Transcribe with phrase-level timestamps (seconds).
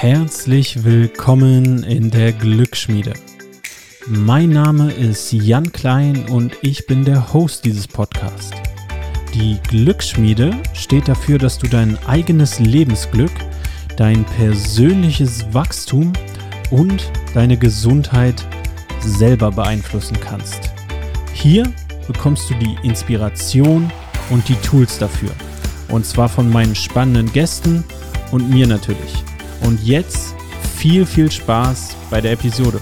[0.00, 3.14] Herzlich willkommen in der Glücksschmiede.
[4.06, 8.52] Mein Name ist Jan Klein und ich bin der Host dieses Podcasts.
[9.34, 13.32] Die Glücksschmiede steht dafür, dass du dein eigenes Lebensglück,
[13.96, 16.12] dein persönliches Wachstum
[16.70, 18.46] und deine Gesundheit
[19.00, 20.70] selber beeinflussen kannst.
[21.32, 21.64] Hier
[22.06, 23.90] bekommst du die Inspiration
[24.30, 25.32] und die Tools dafür.
[25.88, 27.82] Und zwar von meinen spannenden Gästen
[28.30, 29.24] und mir natürlich.
[29.62, 30.34] Und jetzt
[30.76, 32.80] viel, viel Spaß bei der Episode.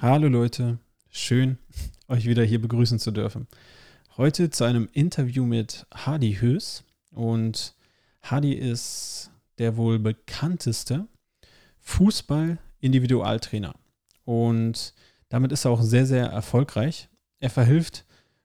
[0.00, 0.78] Hallo Leute,
[1.10, 1.58] schön
[2.08, 3.46] euch wieder hier begrüßen zu dürfen.
[4.16, 7.74] Heute zu einem Interview mit Hadi Höß und
[8.22, 11.06] Hadi ist der wohl bekannteste
[11.80, 13.74] Fußball-Individualtrainer
[14.24, 14.92] und
[15.28, 17.08] damit ist er auch sehr, sehr erfolgreich.
[17.38, 18.04] Er verhilft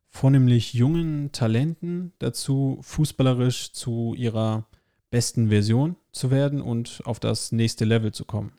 [0.09, 4.67] vornehmlich jungen Talenten dazu, fußballerisch zu ihrer
[5.09, 8.51] besten Version zu werden und auf das nächste Level zu kommen.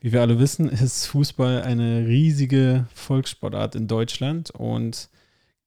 [0.00, 5.08] Wie wir alle wissen, ist Fußball eine riesige Volkssportart in Deutschland und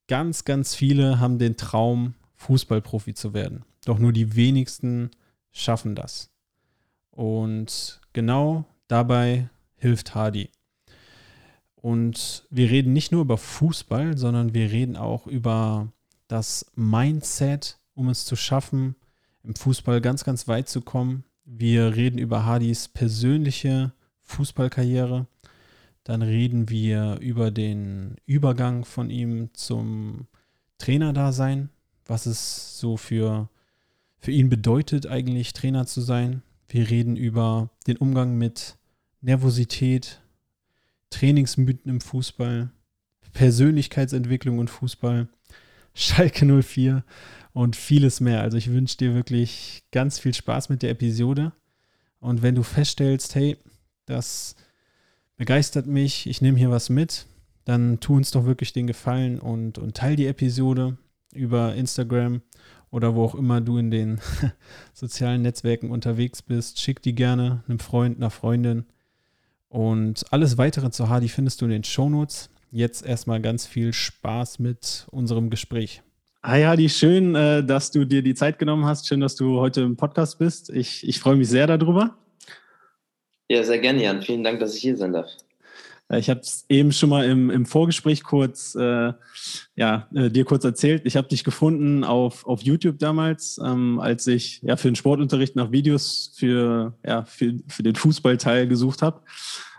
[0.07, 3.65] ganz, ganz viele haben den Traum, Fußballprofi zu werden.
[3.85, 5.09] Doch nur die wenigsten
[5.51, 6.29] schaffen das.
[7.09, 10.51] Und genau dabei hilft Hardy.
[11.81, 15.91] Und wir reden nicht nur über Fußball, sondern wir reden auch über
[16.27, 18.95] das Mindset, um es zu schaffen,
[19.43, 21.23] im Fußball ganz, ganz weit zu kommen.
[21.45, 25.27] Wir reden über Hardys persönliche Fußballkarriere.
[26.03, 30.27] Dann reden wir über den Übergang von ihm zum
[30.77, 31.69] Trainerdasein,
[32.05, 33.49] was es so für,
[34.19, 36.41] für ihn bedeutet, eigentlich Trainer zu sein.
[36.67, 38.77] Wir reden über den Umgang mit
[39.21, 40.21] Nervosität,
[41.09, 42.71] Trainingsmythen im Fußball,
[43.33, 45.27] Persönlichkeitsentwicklung und Fußball,
[45.93, 47.03] Schalke 04
[47.53, 48.41] und vieles mehr.
[48.41, 51.53] Also ich wünsche dir wirklich ganz viel Spaß mit der Episode.
[52.19, 53.57] Und wenn du feststellst, hey,
[54.05, 54.55] das
[55.37, 57.25] begeistert mich, ich nehme hier was mit,
[57.65, 60.97] dann tu uns doch wirklich den Gefallen und, und teil die Episode
[61.33, 62.41] über Instagram
[62.91, 64.19] oder wo auch immer du in den
[64.93, 66.79] sozialen Netzwerken unterwegs bist.
[66.79, 68.85] Schick die gerne einem Freund, einer Freundin
[69.69, 72.49] und alles weitere zu Hardy findest du in den Shownotes.
[72.71, 76.01] Jetzt erstmal ganz viel Spaß mit unserem Gespräch.
[76.43, 79.07] Hi Hardy, schön, äh, dass du dir die Zeit genommen hast.
[79.07, 80.69] Schön, dass du heute im Podcast bist.
[80.69, 82.17] Ich, ich freue mich sehr darüber.
[83.49, 84.21] Ja, sehr gerne, Jan.
[84.21, 85.29] Vielen Dank, dass ich hier sein darf.
[86.09, 89.13] Äh, ich habe es eben schon mal im, im Vorgespräch kurz, äh,
[89.75, 91.03] ja, äh, dir kurz erzählt.
[91.05, 95.55] Ich habe dich gefunden auf, auf YouTube damals, ähm, als ich ja für den Sportunterricht
[95.55, 99.21] nach Videos für, ja, für, für den Fußballteil gesucht habe.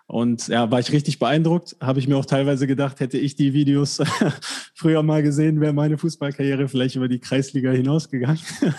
[0.08, 1.76] Und ja, war ich richtig beeindruckt.
[1.80, 4.00] Habe ich mir auch teilweise gedacht, hätte ich die Videos
[4.74, 8.40] früher mal gesehen, wäre meine Fußballkarriere vielleicht über die Kreisliga hinausgegangen.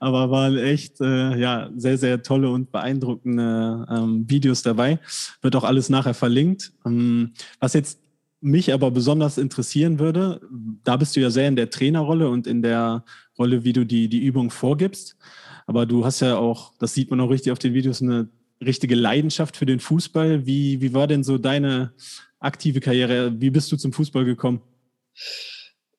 [0.00, 4.98] Aber waren echt äh, ja, sehr, sehr tolle und beeindruckende ähm, Videos dabei.
[5.42, 6.72] Wird auch alles nachher verlinkt.
[6.86, 8.00] Ähm, was jetzt
[8.40, 10.40] mich aber besonders interessieren würde,
[10.82, 13.04] da bist du ja sehr in der Trainerrolle und in der
[13.38, 15.18] Rolle, wie du die, die Übung vorgibst.
[15.66, 18.30] Aber du hast ja auch, das sieht man auch richtig auf den Videos, eine
[18.64, 20.46] richtige Leidenschaft für den Fußball.
[20.46, 21.92] Wie, wie war denn so deine
[22.38, 23.40] aktive Karriere?
[23.40, 24.60] Wie bist du zum Fußball gekommen?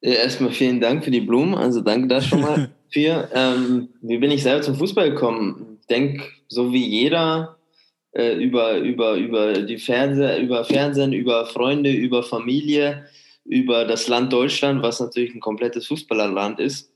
[0.01, 1.53] Erstmal vielen Dank für die Blumen.
[1.55, 3.29] Also danke da schon mal für.
[3.33, 5.77] Ähm, wie bin ich selber zum Fußball gekommen?
[5.81, 7.57] Ich denke, so wie jeder,
[8.13, 13.05] äh, über, über, über die Fernseh, über Fernsehen, über Freunde, über Familie,
[13.45, 16.91] über das Land Deutschland, was natürlich ein komplettes Fußballerland ist.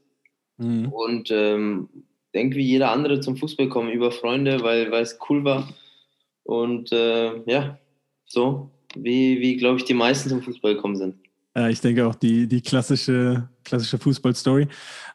[0.58, 0.88] Mhm.
[0.92, 1.90] Und ähm,
[2.36, 5.68] denke, wie jeder andere zum Fußball kommen, über Freunde, weil, es cool war.
[6.44, 7.80] Und äh, ja,
[8.26, 11.16] so, wie, wie glaube ich, die meisten zum Fußball gekommen sind.
[11.56, 14.68] Ja, ich denke auch die, die klassische, klassische Fußballstory.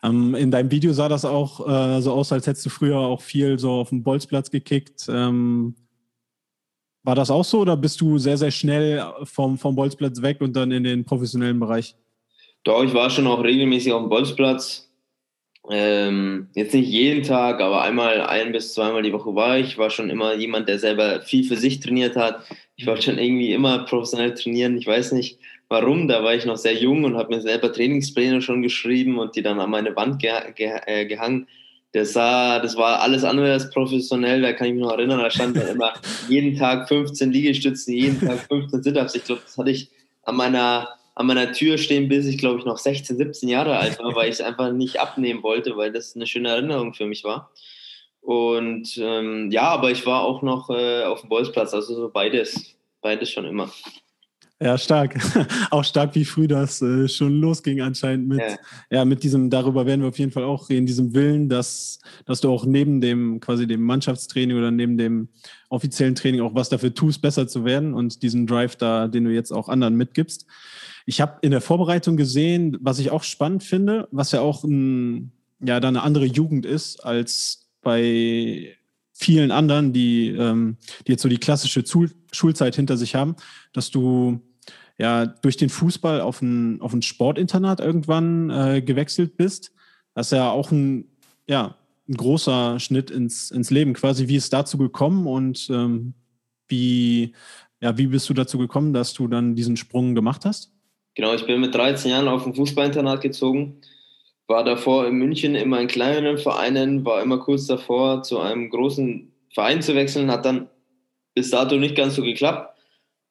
[0.02, 3.20] Ähm, in deinem Video sah das auch äh, so aus, als hättest du früher auch
[3.20, 5.06] viel so auf dem Bolzplatz gekickt.
[5.10, 5.74] Ähm,
[7.02, 10.54] war das auch so oder bist du sehr, sehr schnell vom, vom Bolzplatz weg und
[10.56, 11.94] dann in den professionellen Bereich?
[12.64, 14.89] Doch, ich war schon auch regelmäßig auf dem Bolzplatz.
[15.72, 19.78] Ähm, jetzt nicht jeden Tag, aber einmal, ein bis zweimal die Woche war ich.
[19.78, 22.44] war schon immer jemand, der selber viel für sich trainiert hat.
[22.74, 24.76] Ich wollte schon irgendwie immer professionell trainieren.
[24.76, 25.38] Ich weiß nicht
[25.68, 26.08] warum.
[26.08, 29.42] Da war ich noch sehr jung und habe mir selber Trainingspläne schon geschrieben und die
[29.42, 31.46] dann an meine Wand ge ge äh, gehangen.
[31.92, 34.42] Das, sah, das war alles andere als professionell.
[34.42, 35.20] Da kann ich mich noch erinnern.
[35.20, 35.92] Da stand dann immer
[36.28, 39.14] jeden Tag 15 Liegestützen, jeden Tag 15 Sit-Ups.
[39.14, 39.88] Ich glaube, das hatte ich
[40.24, 40.88] an meiner
[41.20, 44.30] an meiner Tür stehen, bis ich, glaube ich, noch 16, 17 Jahre alt war, weil
[44.30, 47.52] ich es einfach nicht abnehmen wollte, weil das eine schöne Erinnerung für mich war.
[48.22, 52.74] Und ähm, ja, aber ich war auch noch äh, auf dem Bolzplatz, also so beides,
[53.02, 53.70] beides schon immer.
[54.62, 55.18] Ja, stark.
[55.70, 58.56] auch stark, wie früh das äh, schon losging anscheinend mit, ja.
[58.90, 59.04] ja.
[59.04, 62.50] mit diesem, darüber werden wir auf jeden Fall auch reden, diesem Willen, dass, dass du
[62.50, 65.28] auch neben dem quasi dem Mannschaftstraining oder neben dem
[65.68, 69.30] offiziellen Training auch was dafür tust, besser zu werden und diesen Drive da, den du
[69.30, 70.46] jetzt auch anderen mitgibst.
[71.06, 75.32] Ich habe in der Vorbereitung gesehen, was ich auch spannend finde, was ja auch ein,
[75.60, 78.76] ja, da eine andere Jugend ist als bei
[79.12, 80.76] vielen anderen, die, ähm,
[81.06, 81.84] die jetzt so die klassische
[82.32, 83.36] Schulzeit hinter sich haben,
[83.72, 84.40] dass du
[84.98, 89.72] ja durch den Fußball auf ein, auf ein Sportinternat irgendwann äh, gewechselt bist.
[90.14, 91.06] Das ist ja auch ein,
[91.46, 91.76] ja,
[92.08, 94.28] ein großer Schnitt ins, ins Leben quasi.
[94.28, 96.14] Wie ist dazu gekommen und ähm,
[96.68, 97.34] wie,
[97.80, 100.72] ja, wie bist du dazu gekommen, dass du dann diesen Sprung gemacht hast?
[101.20, 103.82] Genau, ich bin mit 13 Jahren auf ein Fußballinternat gezogen,
[104.46, 109.30] war davor in München immer in kleineren Vereinen, war immer kurz davor, zu einem großen
[109.52, 110.70] Verein zu wechseln, hat dann
[111.34, 112.74] bis dato nicht ganz so geklappt.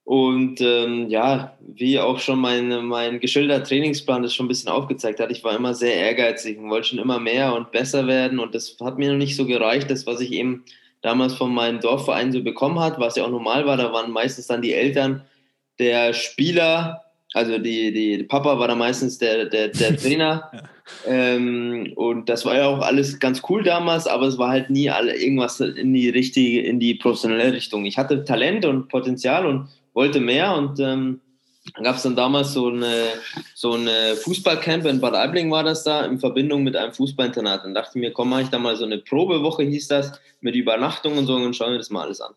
[0.03, 5.19] Und ähm, ja, wie auch schon mein, mein geschilderter Trainingsplan das schon ein bisschen aufgezeigt
[5.19, 8.37] hat, ich war immer sehr ehrgeizig und wollte schon immer mehr und besser werden.
[8.37, 10.63] Und das hat mir noch nicht so gereicht, das, was ich eben
[11.01, 13.77] damals von meinem Dorfverein so bekommen hat, was ja auch normal war.
[13.77, 15.23] Da waren meistens dann die Eltern
[15.79, 20.51] der Spieler, also die, die Papa war da meistens der, der, der Trainer.
[21.05, 24.89] ähm, und das war ja auch alles ganz cool damals, aber es war halt nie
[24.89, 27.85] alle irgendwas in die richtige, in die professionelle Richtung.
[27.85, 31.21] Ich hatte Talent und Potenzial und wollte mehr und ähm,
[31.75, 33.09] dann gab es dann damals so eine,
[33.53, 37.63] so eine Fußballcamp in Bad Aibling war das da, in Verbindung mit einem Fußballinternat.
[37.63, 40.55] Dann dachte ich mir, komm, mache ich da mal so eine Probewoche, hieß das, mit
[40.55, 42.33] Übernachtung und so und schauen wir das mal alles an.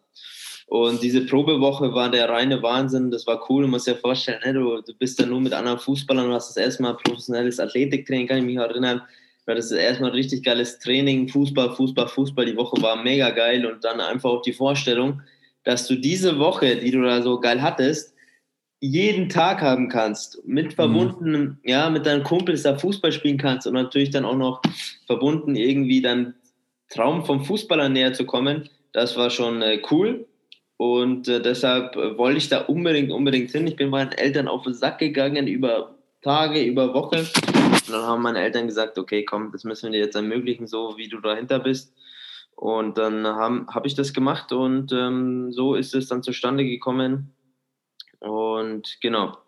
[0.73, 3.65] Und diese Probewoche war der reine Wahnsinn, das war cool.
[3.65, 6.49] Du musst dir vorstellen, ne, du, du bist da nur mit anderen Fußballern und hast
[6.49, 9.03] das erstmal professionelles Athletiktraining, kann ich mich erinnern.
[9.45, 12.47] War das erstmal ein richtig geiles Training, Fußball, Fußball, Fußball.
[12.47, 15.21] Die Woche war mega geil und dann einfach auch die Vorstellung,
[15.63, 18.15] dass du diese Woche, die du da so geil hattest,
[18.81, 20.71] jeden Tag haben kannst, mit mhm.
[20.71, 21.59] verbunden, mhm.
[21.65, 24.63] ja, mit deinen Kumpels da Fußball spielen kannst und natürlich dann auch noch
[25.07, 26.33] verbunden irgendwie dann
[26.89, 30.27] Traum vom Fußballer näher zu kommen, das war schon äh, cool
[30.83, 33.69] und äh, deshalb äh, wollte ich da unbedingt, unbedingt hin.
[33.69, 38.23] Ich bin meinen Eltern auf den Sack gegangen über Tage, über Wochen und dann haben
[38.23, 41.61] meine Eltern gesagt, okay, komm, das müssen wir dir jetzt ermöglichen, so wie du dahinter
[41.61, 41.95] bist.
[42.57, 47.33] Und dann habe hab ich das gemacht und ähm, so ist es dann zustande gekommen.
[48.19, 49.39] Und genau.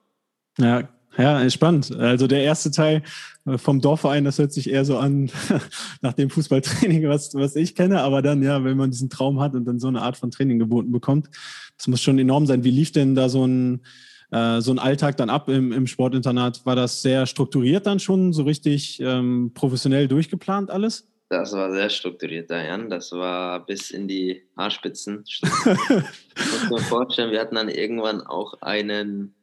[0.58, 0.88] Ja,
[1.18, 1.94] ja, spannend.
[1.96, 3.02] Also der erste Teil
[3.46, 5.30] äh, vom Dorfverein, das hört sich eher so an
[6.00, 8.00] nach dem Fußballtraining, was, was ich kenne.
[8.00, 10.58] Aber dann, ja, wenn man diesen Traum hat und dann so eine Art von Training
[10.58, 11.28] geboten bekommt,
[11.76, 12.64] das muss schon enorm sein.
[12.64, 13.82] Wie lief denn da so ein,
[14.30, 16.64] äh, so ein Alltag dann ab im, im Sportinternat?
[16.66, 21.08] War das sehr strukturiert dann schon, so richtig ähm, professionell durchgeplant alles?
[21.30, 22.90] Das war sehr strukturiert, Jan.
[22.90, 25.24] Das war bis in die Haarspitzen.
[25.26, 29.34] ich muss mir vorstellen, wir hatten dann irgendwann auch einen,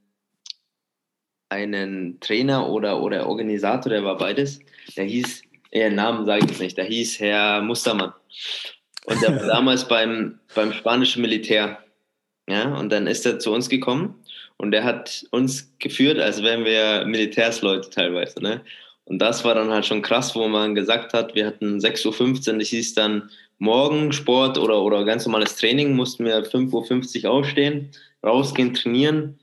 [1.52, 4.60] einen Trainer oder, oder Organisator, der war beides.
[4.96, 8.14] Der hieß, ja, Namen sage ich jetzt nicht, der hieß Herr Mustermann.
[9.06, 11.80] Und der war damals beim, beim spanischen Militär.
[12.50, 14.16] Ja, und dann ist er zu uns gekommen
[14.58, 18.42] und der hat uns geführt, als wären wir Militärsleute teilweise.
[18.42, 18.62] Ne?
[19.06, 22.60] Und das war dann halt schon krass, wo man gesagt hat, wir hatten 6.15 Uhr,
[22.60, 27.92] das hieß dann morgen Sport oder, oder ganz normales Training, mussten wir 5.50 Uhr aufstehen,
[28.24, 29.40] rausgehen, trainieren,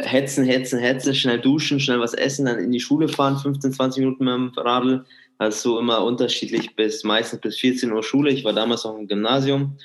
[0.00, 4.00] hetzen, hetzen, hetzen, schnell duschen, schnell was essen, dann in die Schule fahren, 15, 20
[4.00, 5.04] Minuten mit dem Radl.
[5.38, 8.30] Also immer unterschiedlich bis meistens bis 14 Uhr Schule.
[8.30, 9.76] Ich war damals noch im Gymnasium.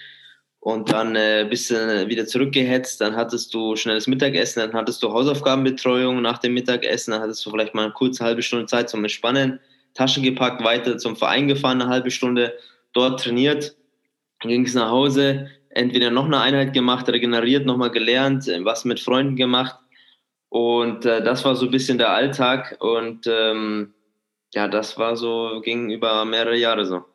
[0.61, 5.11] Und dann äh, bist du wieder zurückgehetzt, dann hattest du schnelles Mittagessen, dann hattest du
[5.11, 9.03] Hausaufgabenbetreuung nach dem Mittagessen, dann hattest du vielleicht mal eine kurze halbe Stunde Zeit zum
[9.03, 9.59] Entspannen,
[9.93, 12.53] Taschen gepackt, weiter zum Verein gefahren, eine halbe Stunde
[12.91, 13.77] dort trainiert,
[14.41, 19.37] ging es nach Hause, entweder noch eine Einheit gemacht, regeneriert, nochmal gelernt, was mit Freunden
[19.37, 19.79] gemacht
[20.49, 23.93] und äh, das war so ein bisschen der Alltag und ähm,
[24.53, 27.05] ja, das war so, ging über mehrere Jahre so.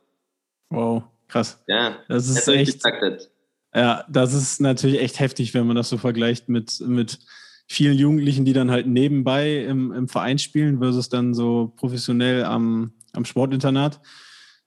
[0.71, 1.63] Wow, krass.
[1.67, 2.75] Ja, das ist echt.
[2.75, 3.31] Getaktet.
[3.75, 7.19] Ja, das ist natürlich echt heftig, wenn man das so vergleicht mit, mit
[7.67, 12.93] vielen Jugendlichen, die dann halt nebenbei im, im Verein spielen, versus dann so professionell am,
[13.13, 14.01] am Sportinternat.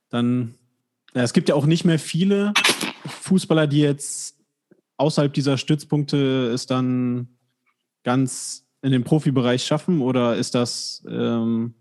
[0.10, 0.56] Dann,
[1.14, 2.54] ja, es gibt ja auch nicht mehr viele
[3.06, 4.36] Fußballer, die jetzt
[4.98, 7.37] außerhalb dieser Stützpunkte es dann
[8.08, 11.74] ganz in den Profibereich schaffen oder ist das, ähm,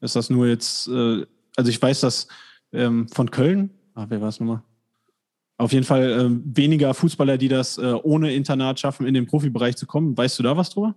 [0.00, 2.28] ist das nur jetzt, äh, also ich weiß, dass
[2.72, 4.62] ähm, von Köln, ah, wer war es nochmal?
[5.58, 9.76] Auf jeden Fall äh, weniger Fußballer, die das äh, ohne Internat schaffen, in den Profibereich
[9.76, 10.16] zu kommen.
[10.16, 10.94] Weißt du da was drüber?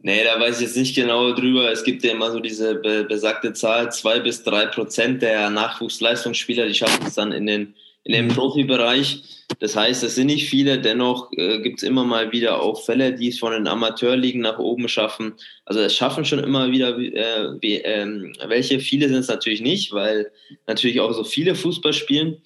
[0.00, 1.72] Nee, da weiß ich jetzt nicht genau drüber.
[1.72, 6.66] Es gibt ja immer so diese be besagte Zahl, zwei bis drei Prozent der Nachwuchsleistungsspieler,
[6.66, 7.74] die schaffen es dann in den,
[8.10, 8.34] in dem mhm.
[8.34, 9.22] Profibereich.
[9.60, 13.14] Das heißt, es sind nicht viele, dennoch äh, gibt es immer mal wieder auch Fälle,
[13.14, 15.34] die es von den Amateurligen nach oben schaffen.
[15.64, 18.80] Also es schaffen schon immer wieder äh, wie, äh, welche.
[18.80, 20.30] Viele sind es natürlich nicht, weil
[20.66, 22.38] natürlich auch so viele Fußball spielen.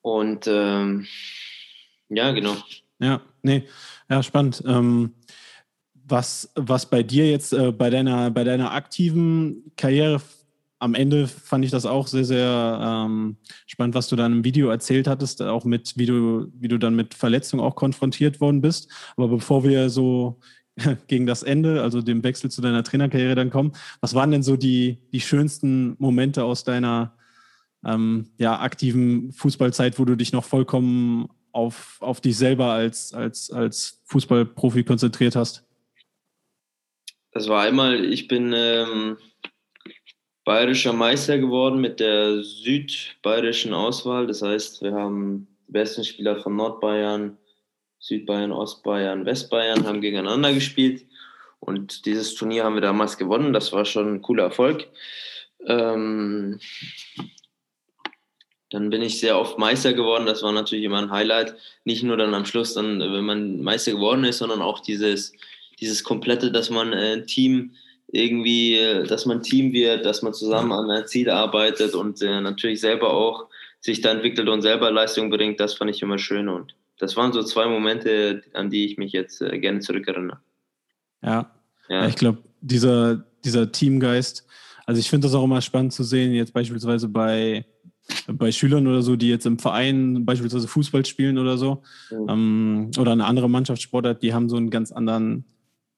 [0.00, 1.06] Und ähm,
[2.08, 2.56] ja, genau.
[3.00, 3.64] Ja, nee,
[4.08, 4.62] ja, spannend.
[4.66, 5.14] Ähm,
[5.94, 10.20] was, was bei dir jetzt äh, bei, deiner, bei deiner aktiven Karriere
[10.80, 14.70] am Ende fand ich das auch sehr, sehr ähm, spannend, was du dann im Video
[14.70, 18.90] erzählt hattest, auch mit, wie du, wie du dann mit Verletzungen auch konfrontiert worden bist.
[19.16, 20.40] Aber bevor wir so
[21.06, 24.56] gegen das Ende, also dem Wechsel zu deiner Trainerkarriere dann kommen, was waren denn so
[24.56, 27.14] die, die schönsten Momente aus deiner
[27.84, 33.50] ähm, ja, aktiven Fußballzeit, wo du dich noch vollkommen auf, auf dich selber als, als,
[33.50, 35.66] als Fußballprofi konzentriert hast?
[37.32, 39.18] Das war einmal, ich bin ähm,
[40.50, 44.26] bayerischer Meister geworden mit der südbayerischen Auswahl.
[44.26, 47.38] Das heißt, wir haben die besten Spieler von Nordbayern,
[48.00, 51.06] Südbayern, Ostbayern, Westbayern haben gegeneinander gespielt.
[51.60, 53.52] Und dieses Turnier haben wir damals gewonnen.
[53.52, 54.88] Das war schon ein cooler Erfolg.
[55.66, 56.58] Ähm,
[58.70, 60.26] dann bin ich sehr oft Meister geworden.
[60.26, 61.54] Das war natürlich immer ein Highlight.
[61.84, 65.32] Nicht nur dann am Schluss, dann, wenn man Meister geworden ist, sondern auch dieses,
[65.78, 67.76] dieses komplette, dass man äh, ein Team
[68.12, 72.80] irgendwie, dass man Team wird, dass man zusammen an ein Ziel arbeitet und äh, natürlich
[72.80, 73.48] selber auch
[73.80, 75.60] sich da entwickelt und selber Leistung bringt.
[75.60, 79.12] Das fand ich immer schön und das waren so zwei Momente, an die ich mich
[79.12, 80.38] jetzt äh, gerne zurückerinnere.
[81.22, 81.50] Ja,
[81.88, 82.06] ja.
[82.06, 84.46] ich glaube, dieser, dieser Teamgeist,
[84.86, 87.64] also ich finde das auch immer spannend zu sehen, jetzt beispielsweise bei
[88.26, 92.28] bei Schülern oder so, die jetzt im Verein beispielsweise Fußball spielen oder so, mhm.
[92.28, 95.44] ähm, oder eine andere Mannschaftssportart, die haben so einen ganz anderen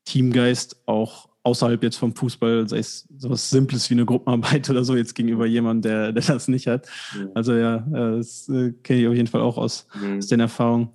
[0.05, 4.97] Teamgeist, auch außerhalb jetzt vom Fußball, sei es sowas Simples wie eine Gruppenarbeit oder so,
[4.97, 6.89] jetzt gegenüber jemandem, der, der das nicht hat.
[7.17, 7.31] Mhm.
[7.35, 10.19] Also ja, äh, das äh, kenne ich auf jeden Fall auch aus, mhm.
[10.19, 10.91] aus den Erfahrungen.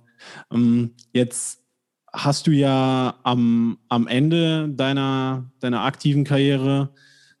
[0.52, 1.62] Ähm, jetzt
[2.12, 6.90] hast du ja am, am Ende deiner, deiner aktiven Karriere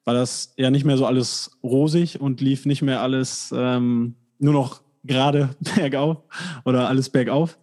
[0.04, 4.54] war das ja nicht mehr so alles rosig und lief nicht mehr alles ähm, nur
[4.54, 6.18] noch gerade bergauf
[6.64, 7.58] oder alles bergauf.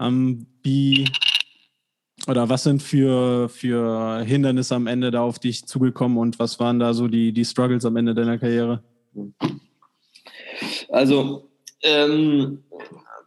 [0.00, 1.10] Ähm, wie
[2.28, 6.78] oder was sind für, für Hindernisse am Ende da auf dich zugekommen und was waren
[6.78, 8.82] da so die, die Struggles am Ende deiner Karriere?
[10.90, 11.48] Also,
[11.82, 12.62] ähm,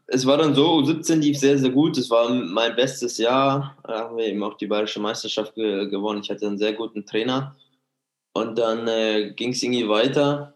[0.08, 1.98] es war dann so, 17 lief sehr, sehr gut.
[1.98, 3.78] Es war mein bestes Jahr.
[3.84, 6.22] Da haben wir eben auch die Bayerische Meisterschaft ge gewonnen.
[6.24, 7.56] Ich hatte einen sehr guten Trainer.
[8.34, 10.53] Und dann äh, ging es irgendwie weiter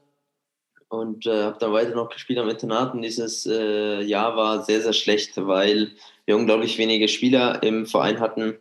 [0.90, 2.94] und äh, habe dann weiter noch gespielt am Internat.
[2.94, 5.92] Und dieses äh, Jahr war sehr, sehr schlecht, weil
[6.26, 8.58] wir unglaublich wenige Spieler im Verein hatten.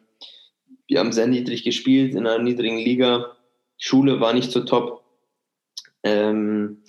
[0.86, 3.36] Wir haben sehr niedrig gespielt in einer niedrigen Liga.
[3.78, 5.02] Schule war nicht so top.
[6.02, 6.82] Ähm,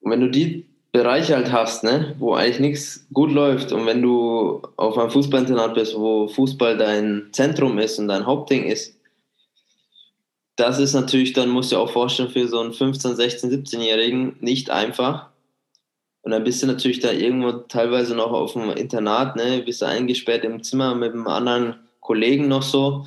[0.00, 4.02] und wenn du die Bereiche halt hast, ne, wo eigentlich nichts gut läuft und wenn
[4.02, 8.99] du auf einem Fußballinternat bist, wo Fußball dein Zentrum ist und dein Hauptding ist,
[10.60, 14.70] das ist natürlich, dann musst du auch vorstellen, für so einen 15-, 16-, 17-Jährigen nicht
[14.70, 15.30] einfach.
[16.22, 19.62] Und dann bist du natürlich da irgendwo teilweise noch auf dem Internat, ne?
[19.64, 23.06] bist du eingesperrt im Zimmer mit einem anderen Kollegen noch so.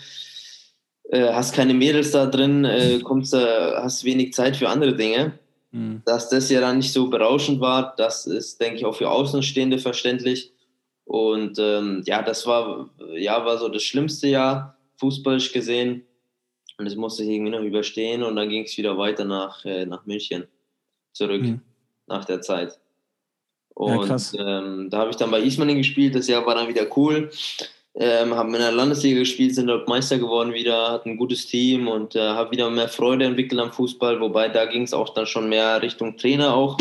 [1.09, 5.37] Äh, hast keine Mädels da drin, äh, kommst, äh, hast wenig Zeit für andere Dinge.
[5.71, 6.01] Mhm.
[6.05, 9.77] Dass das ja dann nicht so berauschend war, das ist, denke ich, auch für Außenstehende
[9.77, 10.51] verständlich.
[11.05, 16.05] Und ähm, ja, das war, ja, war so das schlimmste Jahr, fußballisch gesehen.
[16.77, 19.85] Und das musste ich irgendwie noch überstehen und dann ging es wieder weiter nach, äh,
[19.85, 20.47] nach München
[21.11, 21.61] zurück mhm.
[22.07, 22.79] nach der Zeit.
[23.75, 26.85] Und ja, ähm, da habe ich dann bei Ismaning gespielt, das Jahr war dann wieder
[26.95, 27.31] cool.
[27.95, 31.87] Ähm, habe in der Landesliga gespielt, sind dort Meister geworden wieder, hatten ein gutes Team
[31.87, 35.27] und äh, habe wieder mehr Freude entwickelt am Fußball, wobei da ging es auch dann
[35.27, 36.75] schon mehr Richtung Trainer auch.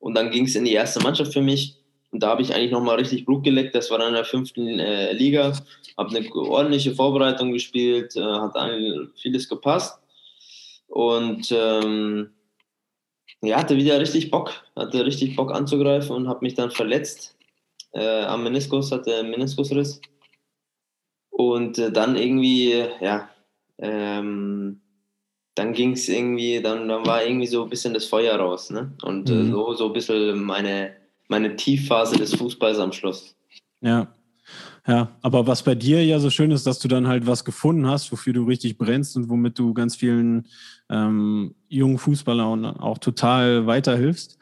[0.00, 1.76] Und dann ging es in die erste Mannschaft für mich.
[2.14, 3.74] Und da habe ich eigentlich nochmal richtig Blut geleckt.
[3.74, 5.52] Das war dann in der fünften äh, Liga.
[5.98, 8.54] Habe eine ordentliche Vorbereitung gespielt, äh, hat
[9.16, 9.98] vieles gepasst.
[10.86, 12.30] Und ähm,
[13.42, 17.36] ja, hatte wieder richtig Bock, hatte richtig Bock anzugreifen und habe mich dann verletzt
[17.94, 20.00] äh, am Meniskus, hatte einen Meniskusriss.
[21.30, 23.28] Und äh, dann irgendwie, ja,
[23.78, 24.80] ähm,
[25.56, 28.70] dann ging es irgendwie, dann, dann war irgendwie so ein bisschen das Feuer raus.
[28.70, 28.92] Ne?
[29.02, 29.50] Und äh, mhm.
[29.50, 33.34] so, so ein bisschen meine meine Tiefphase des Fußballs am Schluss.
[33.80, 34.14] Ja.
[34.86, 37.86] Ja, aber was bei dir ja so schön ist, dass du dann halt was gefunden
[37.86, 40.46] hast, wofür du richtig brennst und womit du ganz vielen
[40.90, 44.36] ähm, jungen Fußballern auch total weiterhilfst.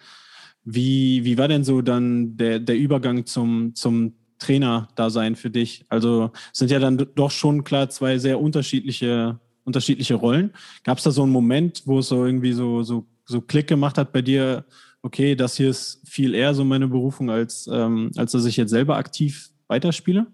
[0.65, 5.85] Wie, wie war denn so dann der, der Übergang zum, zum Trainer-Dasein für dich?
[5.89, 10.53] Also sind ja dann doch schon klar zwei sehr unterschiedliche, unterschiedliche Rollen.
[10.83, 13.97] Gab es da so einen Moment, wo es so irgendwie so, so, so Klick gemacht
[13.97, 14.65] hat bei dir,
[15.02, 18.71] okay, das hier ist viel eher so meine Berufung, als, ähm, als dass ich jetzt
[18.71, 20.26] selber aktiv weiterspiele?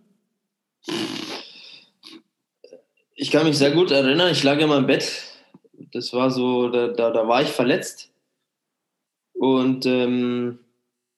[3.15, 5.25] Ich kann mich sehr gut erinnern, ich lag in meinem Bett.
[5.93, 8.11] Das war so, da, da, da war ich verletzt.
[9.33, 10.59] Und ähm,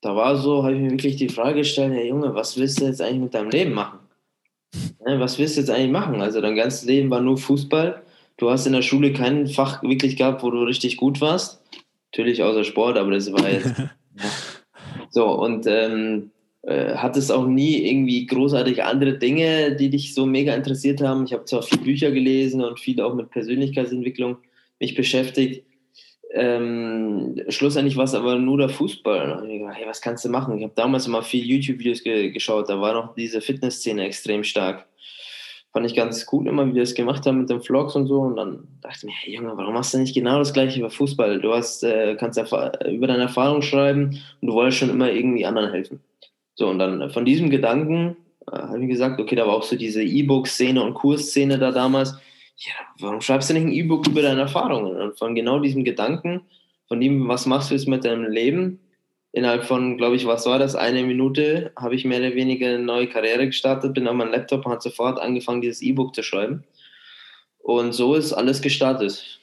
[0.00, 2.84] da war so, habe ich mir wirklich die Frage gestellt, hey Junge, was willst du
[2.84, 3.98] jetzt eigentlich mit deinem Leben machen?
[5.04, 6.20] was willst du jetzt eigentlich machen?
[6.20, 8.02] Also dein ganzes Leben war nur Fußball.
[8.36, 11.59] Du hast in der Schule kein Fach wirklich gehabt, wo du richtig gut warst.
[12.12, 13.72] Natürlich außer Sport, aber das war jetzt.
[13.78, 13.90] ja.
[15.10, 16.30] So, und ähm,
[16.62, 21.24] äh, hattest auch nie irgendwie großartig andere Dinge, die dich so mega interessiert haben.
[21.24, 24.38] Ich habe zwar viele Bücher gelesen und viel auch mit Persönlichkeitsentwicklung
[24.78, 25.64] mich beschäftigt.
[26.32, 29.46] Ähm, schlussendlich war es aber nur der Fußball.
[29.46, 30.56] Gedacht, hey, was kannst du machen?
[30.58, 34.86] Ich habe damals immer viel YouTube-Videos ge geschaut, da war noch diese Fitnessszene extrem stark.
[35.72, 38.20] Fand ich ganz cool immer, wie wir das gemacht haben mit den Vlogs und so.
[38.20, 40.90] Und dann dachte ich mir, hey Junge, warum machst du nicht genau das gleiche über
[40.90, 41.40] Fußball?
[41.40, 45.70] Du hast, äh, kannst über deine Erfahrung schreiben und du wolltest schon immer irgendwie anderen
[45.70, 46.00] helfen.
[46.54, 48.16] So, und dann von diesem Gedanken
[48.50, 52.16] äh, habe ich gesagt, okay, da war auch so diese E-Book-Szene und Kursszene da damals
[52.60, 54.96] ja, warum schreibst du nicht ein E-Book über deine Erfahrungen?
[54.96, 56.42] Und von genau diesem Gedanken,
[56.88, 58.80] von dem, was machst du jetzt mit deinem Leben,
[59.32, 62.80] innerhalb von, glaube ich, was war das, eine Minute, habe ich mehr oder weniger eine
[62.80, 66.64] neue Karriere gestartet, bin auf meinem Laptop und habe sofort angefangen, dieses E-Book zu schreiben.
[67.58, 69.40] Und so ist alles gestartet.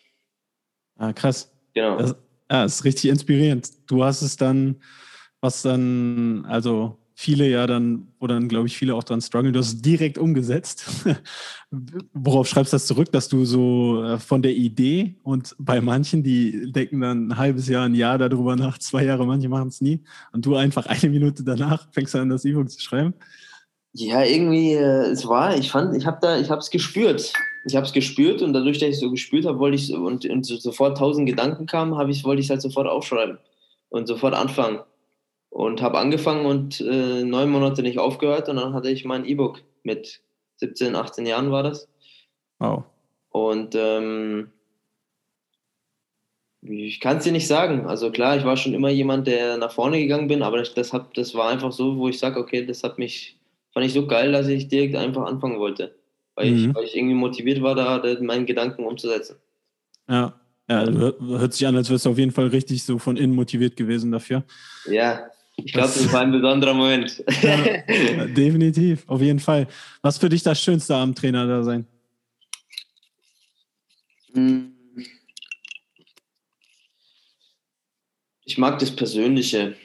[0.98, 1.52] Ah, krass.
[1.74, 1.98] Genau.
[1.98, 2.16] Das,
[2.50, 3.70] ja, ist richtig inspirierend.
[3.88, 4.82] Du hast es dann,
[5.42, 9.52] was dann, also viele ja dann, wo dann, glaube ich, viele auch dran strugglen.
[9.52, 10.86] Du hast es direkt umgesetzt.
[12.14, 16.22] Worauf schreibst du das zurück, dass du so äh, von der Idee und bei manchen,
[16.22, 19.82] die denken dann ein halbes Jahr, ein Jahr darüber nach, zwei Jahre, manche machen es
[19.82, 20.04] nie.
[20.32, 23.16] Und du einfach eine Minute danach fängst an, das E-Book zu schreiben?
[23.94, 27.34] Ja, irgendwie, äh, es war, ich fand, ich habe da, ich habe es gespürt.
[27.66, 30.46] Ich habe es gespürt und dadurch, dass ich so gespürt habe, wollte ich und, und
[30.46, 33.40] sofort tausend Gedanken kamen, habe ich, wollte ich es halt sofort aufschreiben
[33.90, 34.82] und sofort anfangen.
[35.58, 39.64] Und habe angefangen und äh, neun Monate nicht aufgehört und dann hatte ich mein E-Book
[39.82, 40.22] mit
[40.58, 41.90] 17, 18 Jahren war das.
[42.60, 42.84] Wow.
[43.32, 44.52] Und ähm,
[46.62, 47.88] ich kann es dir nicht sagen.
[47.88, 51.16] Also klar, ich war schon immer jemand, der nach vorne gegangen bin, aber das, hab,
[51.16, 53.40] das war einfach so, wo ich sage, okay, das hat mich,
[53.74, 55.96] fand ich so geil, dass ich direkt einfach anfangen wollte.
[56.36, 56.70] Weil, mhm.
[56.70, 59.38] ich, weil ich irgendwie motiviert war, da meinen Gedanken umzusetzen.
[60.08, 60.40] Ja.
[60.70, 63.78] Ja, hört sich an, als wärst du auf jeden Fall richtig so von innen motiviert
[63.78, 64.44] gewesen dafür.
[64.86, 67.24] Ja, ich glaube, das war ein besonderer Moment.
[67.42, 69.68] Ja, definitiv, auf jeden Fall.
[70.02, 71.86] Was für dich das Schönste am Trainer da sein?
[74.34, 74.74] Hm.
[78.46, 79.76] Ich mag das Persönliche.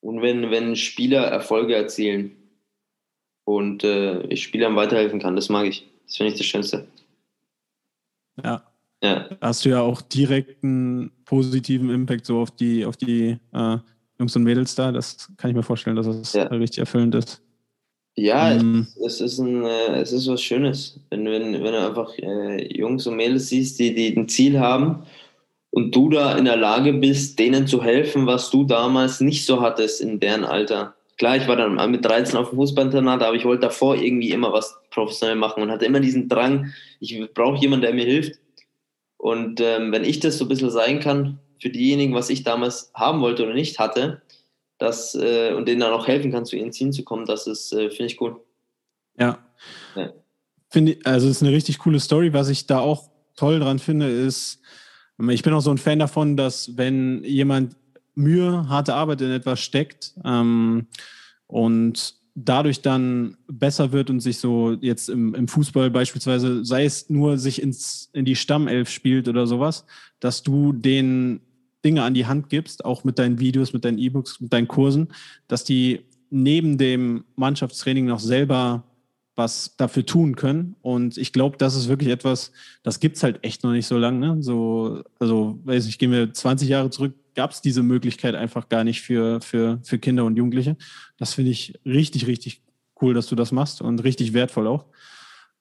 [0.00, 2.36] Und wenn, wenn Spieler Erfolge erzielen
[3.44, 5.88] und äh, ich Spielern weiterhelfen kann, das mag ich.
[6.06, 6.86] Das finde ich das Schönste.
[8.42, 8.70] Ja.
[9.02, 9.28] ja.
[9.40, 13.78] Hast du ja auch direkten positiven Impact so auf die, auf die äh,
[14.22, 14.92] Jungs und Mädels da.
[14.92, 16.44] Das kann ich mir vorstellen, dass es ja.
[16.44, 17.42] richtig erfüllend ist.
[18.14, 22.16] Ja, ähm, es, ist ein, äh, es ist was Schönes, wenn, wenn, wenn du einfach
[22.18, 25.04] äh, Jungs und Mädels siehst, die, die ein Ziel haben
[25.70, 29.60] und du da in der Lage bist, denen zu helfen, was du damals nicht so
[29.60, 30.94] hattest in deren Alter.
[31.16, 34.52] Klar, ich war dann mit 13 auf dem Fußballinternat, aber ich wollte davor irgendwie immer
[34.52, 38.38] was professionell machen und hatte immer diesen Drang, ich brauche jemanden, der mir hilft.
[39.16, 42.90] Und ähm, wenn ich das so ein bisschen sein kann, für diejenigen, was ich damals
[42.92, 44.20] haben wollte oder nicht hatte,
[44.78, 47.72] das, äh, und denen dann auch helfen kann, zu ihren Zielen zu kommen, das ist,
[47.72, 48.40] äh, finde ich cool.
[49.16, 49.38] Ja.
[49.94, 50.12] ja.
[50.70, 52.32] Finde also es ist eine richtig coole Story.
[52.32, 54.58] Was ich da auch toll dran finde, ist,
[55.30, 57.76] ich bin auch so ein Fan davon, dass wenn jemand
[58.16, 60.88] Mühe, harte Arbeit in etwas steckt ähm,
[61.46, 67.08] und dadurch dann besser wird und sich so jetzt im, im, Fußball beispielsweise, sei es
[67.08, 69.84] nur sich ins, in die Stammelf spielt oder sowas,
[70.18, 71.40] dass du den
[71.84, 75.08] Dinge an die Hand gibst, auch mit deinen Videos, mit deinen E-Books, mit deinen Kursen,
[75.48, 78.84] dass die neben dem Mannschaftstraining noch selber
[79.34, 80.76] was dafür tun können.
[80.82, 83.96] Und ich glaube, das ist wirklich etwas, das gibt es halt echt noch nicht so
[83.96, 84.18] lange.
[84.18, 84.42] Ne?
[84.42, 88.84] So, also, weiß ich, gehen wir 20 Jahre zurück, gab es diese Möglichkeit einfach gar
[88.84, 90.76] nicht für, für, für Kinder und Jugendliche.
[91.16, 92.62] Das finde ich richtig, richtig
[93.00, 94.86] cool, dass du das machst und richtig wertvoll auch.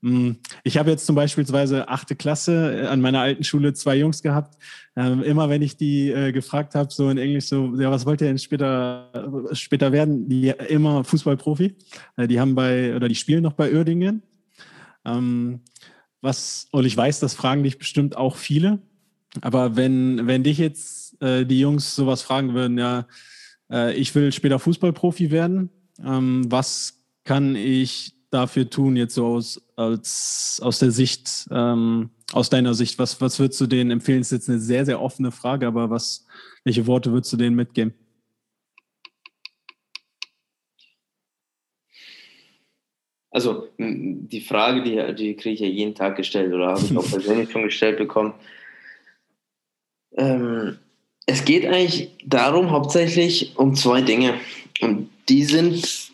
[0.03, 1.45] Hm, ich habe jetzt zum Beispiel
[1.85, 4.57] achte Klasse äh, an meiner alten Schule zwei Jungs gehabt.
[4.95, 8.21] Ähm, immer wenn ich die äh, gefragt habe, so in Englisch, so, ja, was wollt
[8.21, 9.11] ihr denn später,
[9.51, 10.27] äh, später werden?
[10.27, 11.75] Die immer Fußballprofi.
[12.17, 14.23] die haben bei, oder die spielen noch bei Uerdingen.
[15.05, 15.61] Ähm,
[16.21, 18.79] was, und ich weiß, das fragen dich bestimmt auch viele.
[19.41, 23.05] Aber wenn, wenn dich jetzt die Jungs sowas fragen würden, ja,
[23.95, 25.69] ich will später Fußballprofi werden,
[26.03, 32.49] ähm, was kann ich dafür tun, jetzt so aus, als, aus der Sicht ähm, aus
[32.49, 32.97] deiner Sicht?
[32.97, 34.19] Was, was würdest du denen empfehlen?
[34.19, 36.25] Das ist jetzt eine sehr, sehr offene Frage, aber was,
[36.63, 37.93] welche Worte würdest du denen mitgeben?
[43.31, 47.07] Also die Frage, die, die kriege ich ja jeden Tag gestellt oder habe ich auch
[47.09, 48.33] persönlich schon gestellt bekommen.
[50.17, 50.77] Ähm,
[51.25, 54.33] es geht eigentlich darum, hauptsächlich um zwei Dinge.
[54.81, 56.11] Und die sind,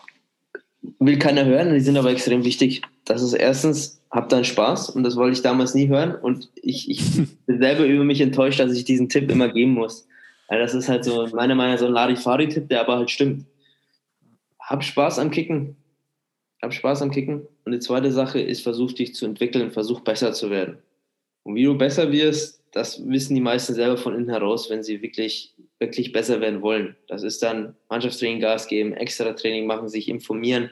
[1.00, 2.82] will keiner hören, die sind aber extrem wichtig.
[3.06, 6.16] Das ist erstens, hab deinen Spaß und das wollte ich damals nie hören.
[6.16, 7.02] Und ich, ich
[7.46, 10.08] bin selber über mich enttäuscht, dass ich diesen Tipp immer geben muss.
[10.48, 13.46] Weil das ist halt so, meiner Meinung nach, so ein Larifari-Tipp, der aber halt stimmt.
[14.60, 15.76] Hab Spaß am Kicken.
[16.62, 17.48] Hab Spaß am Kicken.
[17.66, 20.78] Und die zweite Sache ist, versuch dich zu entwickeln, versuch besser zu werden.
[21.44, 25.02] Und wie du besser wirst, das wissen die meisten selber von innen heraus, wenn sie
[25.02, 26.96] wirklich, wirklich besser werden wollen.
[27.08, 30.70] Das ist dann Mannschaftstraining Gas geben, extra Training machen, sich informieren,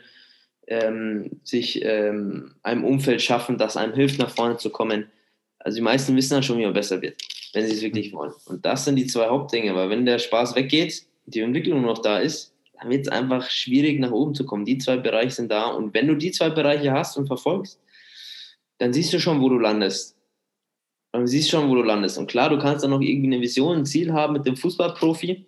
[0.68, 5.12] ähm, sich ähm, einem Umfeld schaffen, das einem hilft, nach vorne zu kommen.
[5.60, 7.22] Also die meisten wissen dann schon, wie man besser wird,
[7.54, 8.34] wenn sie es wirklich wollen.
[8.46, 12.20] Und das sind die zwei Hauptdinge, weil wenn der Spaß weggeht, die Entwicklung noch da
[12.20, 14.66] ist, dann wird es einfach schwierig, nach oben zu kommen.
[14.66, 15.68] Die zwei Bereiche sind da.
[15.68, 17.80] Und wenn du die zwei Bereiche hast und verfolgst,
[18.78, 20.16] dann siehst du schon, wo du landest.
[21.14, 22.18] Du siehst schon, wo du landest.
[22.18, 25.46] Und klar, du kannst dann noch irgendwie eine Vision, ein Ziel haben mit dem Fußballprofi.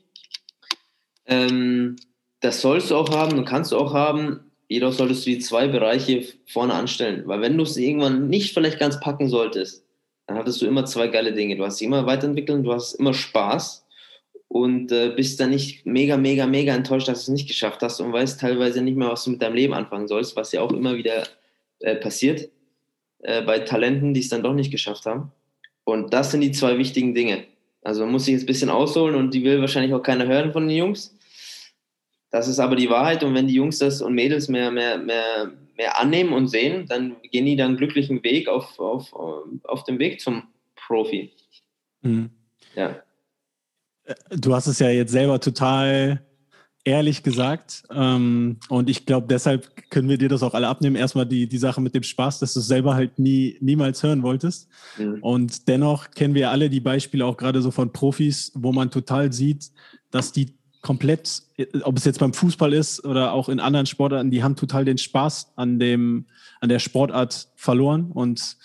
[1.26, 1.98] Ähm,
[2.40, 4.47] das sollst du auch haben und kannst du auch haben.
[4.68, 7.24] Jedoch solltest du die zwei Bereiche vorne anstellen.
[7.26, 9.86] Weil wenn du es irgendwann nicht vielleicht ganz packen solltest,
[10.26, 11.56] dann hattest du immer zwei geile Dinge.
[11.56, 13.86] Du hast dich immer weiterentwickeln, du hast immer Spaß
[14.50, 18.02] und äh, bist dann nicht mega, mega, mega enttäuscht, dass du es nicht geschafft hast
[18.02, 20.72] und weißt teilweise nicht mehr, was du mit deinem Leben anfangen sollst, was ja auch
[20.72, 21.24] immer wieder
[21.80, 22.50] äh, passiert
[23.20, 25.32] äh, bei Talenten, die es dann doch nicht geschafft haben.
[25.86, 27.46] Und das sind die zwei wichtigen Dinge.
[27.84, 30.52] Also man muss sich jetzt ein bisschen ausholen und die will wahrscheinlich auch keiner hören
[30.52, 31.17] von den Jungs.
[32.30, 35.52] Das ist aber die Wahrheit und wenn die Jungs das und Mädels mehr, mehr, mehr,
[35.78, 40.20] mehr annehmen und sehen, dann gehen die dann glücklichen Weg auf, auf, auf dem Weg
[40.20, 40.44] zum
[40.76, 41.32] Profi.
[42.02, 42.30] Mhm.
[42.76, 43.02] Ja.
[44.04, 46.22] Äh, du hast es ja jetzt selber total
[46.88, 47.84] ehrlich gesagt.
[47.92, 50.96] Ähm, und ich glaube, deshalb können wir dir das auch alle abnehmen.
[50.96, 54.24] Erstmal die, die Sache mit dem Spaß, dass du es selber halt nie, niemals hören
[54.24, 54.70] wolltest.
[54.98, 55.22] Mhm.
[55.22, 59.34] Und dennoch kennen wir alle die Beispiele auch gerade so von Profis, wo man total
[59.34, 59.70] sieht,
[60.12, 61.44] dass die komplett,
[61.84, 64.98] ob es jetzt beim Fußball ist oder auch in anderen Sportarten, die haben total den
[64.98, 66.26] Spaß an dem,
[66.62, 68.58] an der Sportart verloren und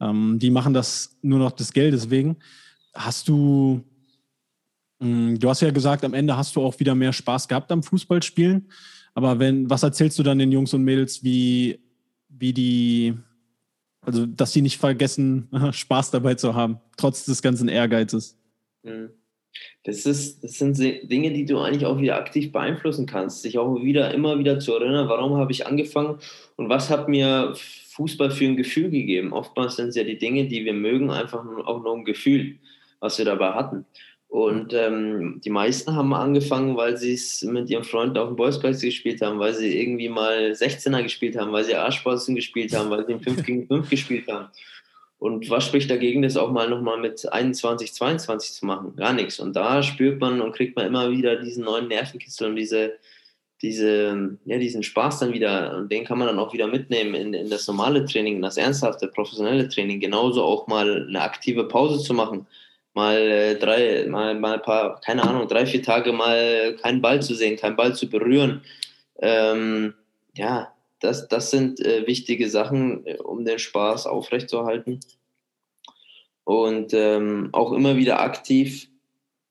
[0.00, 2.36] ähm, die machen das nur noch des Geldes wegen.
[2.94, 3.84] Hast du
[5.02, 7.82] Mm, du hast ja gesagt, am Ende hast du auch wieder mehr Spaß gehabt am
[7.82, 8.70] Fußballspielen.
[9.14, 11.80] Aber wenn, was erzählst du dann den Jungs und Mädels, wie,
[12.28, 13.14] wie die,
[14.00, 18.38] also dass die nicht vergessen, Spaß dabei zu haben, trotz des ganzen Ehrgeizes?
[18.84, 19.06] Mm.
[19.84, 23.82] Das, ist, das sind Dinge, die du eigentlich auch wieder aktiv beeinflussen kannst, sich auch
[23.82, 26.18] wieder immer wieder zu erinnern, warum habe ich angefangen
[26.56, 27.54] und was hat mir
[27.92, 29.32] Fußball für ein Gefühl gegeben.
[29.32, 32.58] Oftmals sind es ja die Dinge, die wir mögen, einfach auch nur ein Gefühl,
[33.00, 33.84] was wir dabei hatten.
[34.32, 38.80] Und ähm, die meisten haben angefangen, weil sie es mit ihrem Freund auf dem Bolzplatz
[38.80, 43.06] gespielt haben, weil sie irgendwie mal 16er gespielt haben, weil sie Arschbolzen gespielt haben, weil
[43.06, 44.48] sie 5 gegen 5 gespielt haben.
[45.22, 48.96] Und was spricht dagegen, das auch mal nochmal mit 21, 22 zu machen?
[48.96, 49.38] Gar nichts.
[49.38, 52.94] Und da spürt man und kriegt man immer wieder diesen neuen Nervenkitzel und diese,
[53.62, 55.76] diese, ja, diesen Spaß dann wieder.
[55.76, 58.56] Und den kann man dann auch wieder mitnehmen in, in das normale Training, in das
[58.56, 60.00] ernsthafte, professionelle Training.
[60.00, 62.48] Genauso auch mal eine aktive Pause zu machen
[62.94, 67.22] mal äh, drei, mal, mal ein paar, keine Ahnung, drei, vier Tage mal keinen Ball
[67.22, 68.62] zu sehen, keinen Ball zu berühren.
[69.20, 69.94] Ähm,
[70.34, 70.71] ja,
[71.02, 75.00] das, das sind äh, wichtige Sachen, äh, um den Spaß aufrechtzuerhalten.
[76.44, 78.88] Und ähm, auch immer wieder aktiv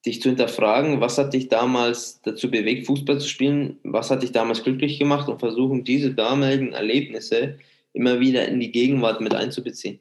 [0.06, 4.32] dich zu hinterfragen, was hat dich damals dazu bewegt, Fußball zu spielen, was hat dich
[4.32, 7.60] damals glücklich gemacht und versuchen, diese damaligen Erlebnisse
[7.94, 10.00] immer wieder in die Gegenwart mit einzubeziehen.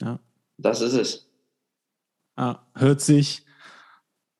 [0.00, 0.18] Ja.
[0.56, 1.30] Das ist es.
[2.36, 3.44] Ah, hört sich,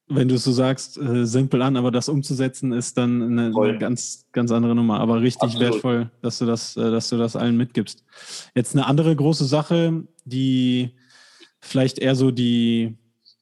[0.09, 3.79] wenn du es so sagst, äh, simpel an, aber das umzusetzen ist dann eine, eine
[3.79, 5.01] ganz, ganz andere Nummer.
[5.01, 5.73] Aber richtig Absolut.
[5.73, 8.05] wertvoll, dass du das, äh, dass du das allen mitgibst.
[8.55, 10.91] Jetzt eine andere große Sache, die
[11.61, 12.97] vielleicht eher so die,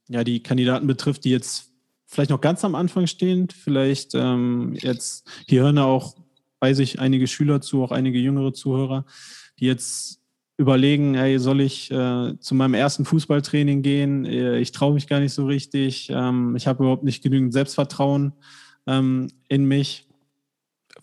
[0.08, 1.72] ja, die Kandidaten betrifft, die jetzt
[2.06, 3.48] vielleicht noch ganz am Anfang stehen.
[3.48, 6.16] Vielleicht ähm, jetzt, hier hören auch,
[6.60, 9.04] weiß ich, einige Schüler zu, auch einige jüngere Zuhörer,
[9.60, 10.20] die jetzt
[10.58, 14.24] überlegen, hey, soll ich äh, zu meinem ersten Fußballtraining gehen?
[14.24, 16.08] Äh, ich traue mich gar nicht so richtig.
[16.10, 18.32] Ähm, ich habe überhaupt nicht genügend Selbstvertrauen
[18.86, 20.08] ähm, in mich.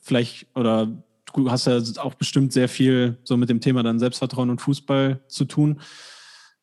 [0.02, 0.92] Vielleicht, oder
[1.34, 5.22] du hast ja auch bestimmt sehr viel so mit dem Thema dann Selbstvertrauen und Fußball
[5.28, 5.80] zu tun.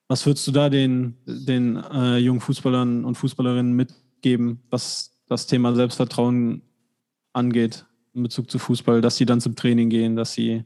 [0.08, 5.74] Was würdest du da den, den äh, jungen Fußballern und Fußballerinnen mitgeben, was das Thema
[5.76, 6.62] Selbstvertrauen
[7.32, 10.64] angeht in Bezug zu Fußball, dass sie dann zum Training gehen, dass sie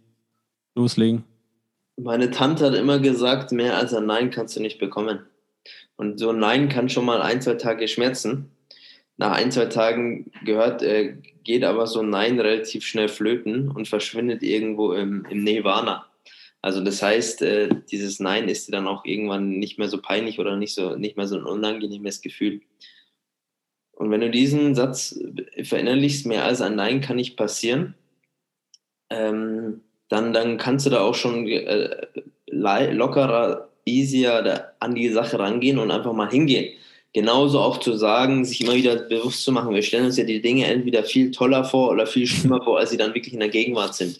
[0.75, 1.25] loslegen?
[1.97, 5.21] Meine Tante hat immer gesagt, mehr als ein Nein kannst du nicht bekommen.
[5.97, 8.51] Und so ein Nein kann schon mal ein, zwei Tage schmerzen.
[9.17, 13.87] Nach ein, zwei Tagen gehört, äh, geht aber so ein Nein relativ schnell flöten und
[13.87, 16.07] verschwindet irgendwo im, im Nirvana.
[16.63, 20.39] Also das heißt, äh, dieses Nein ist dir dann auch irgendwann nicht mehr so peinlich
[20.39, 22.63] oder nicht, so, nicht mehr so ein unangenehmes Gefühl.
[23.93, 25.21] Und wenn du diesen Satz
[25.63, 27.95] verinnerlichst, mehr als ein Nein kann nicht passieren,
[29.11, 32.07] ähm, dann, dann kannst du da auch schon äh,
[32.47, 36.75] lockerer, easier an die Sache rangehen und einfach mal hingehen.
[37.13, 40.43] Genauso auch zu sagen, sich immer wieder bewusst zu machen, wir stellen uns ja die
[40.43, 43.51] Dinge entweder viel toller vor oder viel schlimmer vor, als sie dann wirklich in der
[43.51, 44.19] Gegenwart sind.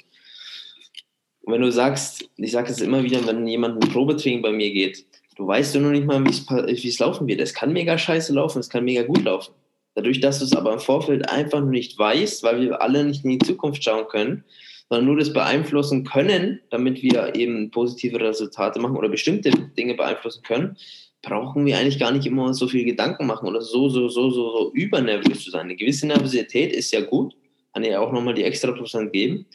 [1.43, 4.71] Und wenn du sagst, ich sage es immer wieder, wenn jemand ein Probetraining bei mir
[4.71, 5.05] geht,
[5.37, 7.41] du weißt ja noch nicht mal, wie es laufen wird.
[7.41, 9.53] Es kann mega scheiße laufen, es kann mega gut laufen.
[9.95, 13.25] Dadurch, dass du es aber im Vorfeld einfach nur nicht weißt, weil wir alle nicht
[13.25, 14.45] in die Zukunft schauen können,
[14.89, 20.43] sondern nur das beeinflussen können, damit wir eben positive Resultate machen oder bestimmte Dinge beeinflussen
[20.43, 20.77] können,
[21.23, 24.51] brauchen wir eigentlich gar nicht immer so viel Gedanken machen oder so, so, so, so,
[24.53, 25.63] so übernervös zu sein.
[25.63, 27.35] Eine gewisse Nervosität ist ja gut,
[27.73, 29.47] kann ja auch nochmal die extra Prozent geben.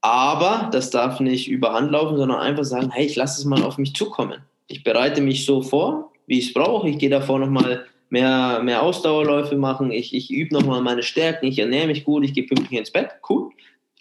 [0.00, 3.78] Aber das darf nicht überhand laufen, sondern einfach sagen, hey, ich lasse es mal auf
[3.78, 4.42] mich zukommen.
[4.66, 6.88] Ich bereite mich so vor, wie ich es brauche.
[6.88, 9.92] Ich gehe davor nochmal mehr, mehr Ausdauerläufe machen.
[9.92, 11.46] Ich, ich übe nochmal meine Stärken.
[11.46, 12.24] Ich ernähre mich gut.
[12.24, 13.10] Ich gehe pünktlich ins Bett.
[13.28, 13.52] Cool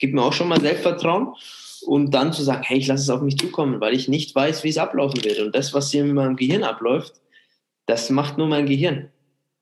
[0.02, 1.36] gibt mir auch schon mal Selbstvertrauen.
[1.86, 4.64] Und dann zu sagen, hey, ich lasse es auf mich zukommen, weil ich nicht weiß,
[4.64, 5.40] wie es ablaufen wird.
[5.40, 7.14] Und das, was hier in meinem Gehirn abläuft,
[7.88, 9.10] das macht nur mein Gehirn.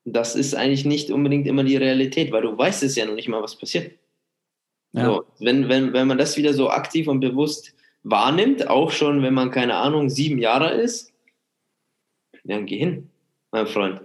[0.04, 3.28] Das ist eigentlich nicht unbedingt immer die Realität, weil du weißt es ja noch nicht
[3.28, 3.92] mal, was passiert.
[4.92, 5.06] Ja.
[5.06, 9.34] So, wenn, wenn, wenn man das wieder so aktiv und bewusst wahrnimmt, auch schon, wenn
[9.34, 11.12] man, keine Ahnung, sieben Jahre ist,
[12.44, 13.10] dann geh hin,
[13.50, 14.02] mein Freund.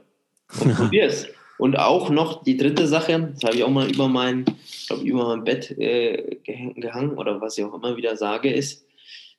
[0.61, 1.27] Und probier es.
[1.57, 4.45] Und auch noch die dritte Sache, das habe ich auch mal über mein,
[4.87, 8.85] glaub, über mein Bett äh, gehangen oder was ich auch immer wieder sage, ist,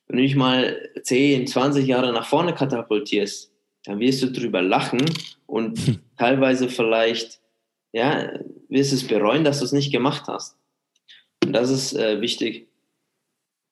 [0.07, 3.51] wenn du dich mal 10, 20 Jahre nach vorne katapultierst,
[3.85, 5.03] dann wirst du drüber lachen
[5.45, 5.99] und hm.
[6.17, 7.39] teilweise vielleicht,
[7.93, 8.31] ja,
[8.69, 10.57] wirst es bereuen, dass du es nicht gemacht hast.
[11.43, 12.67] Und das ist äh, wichtig.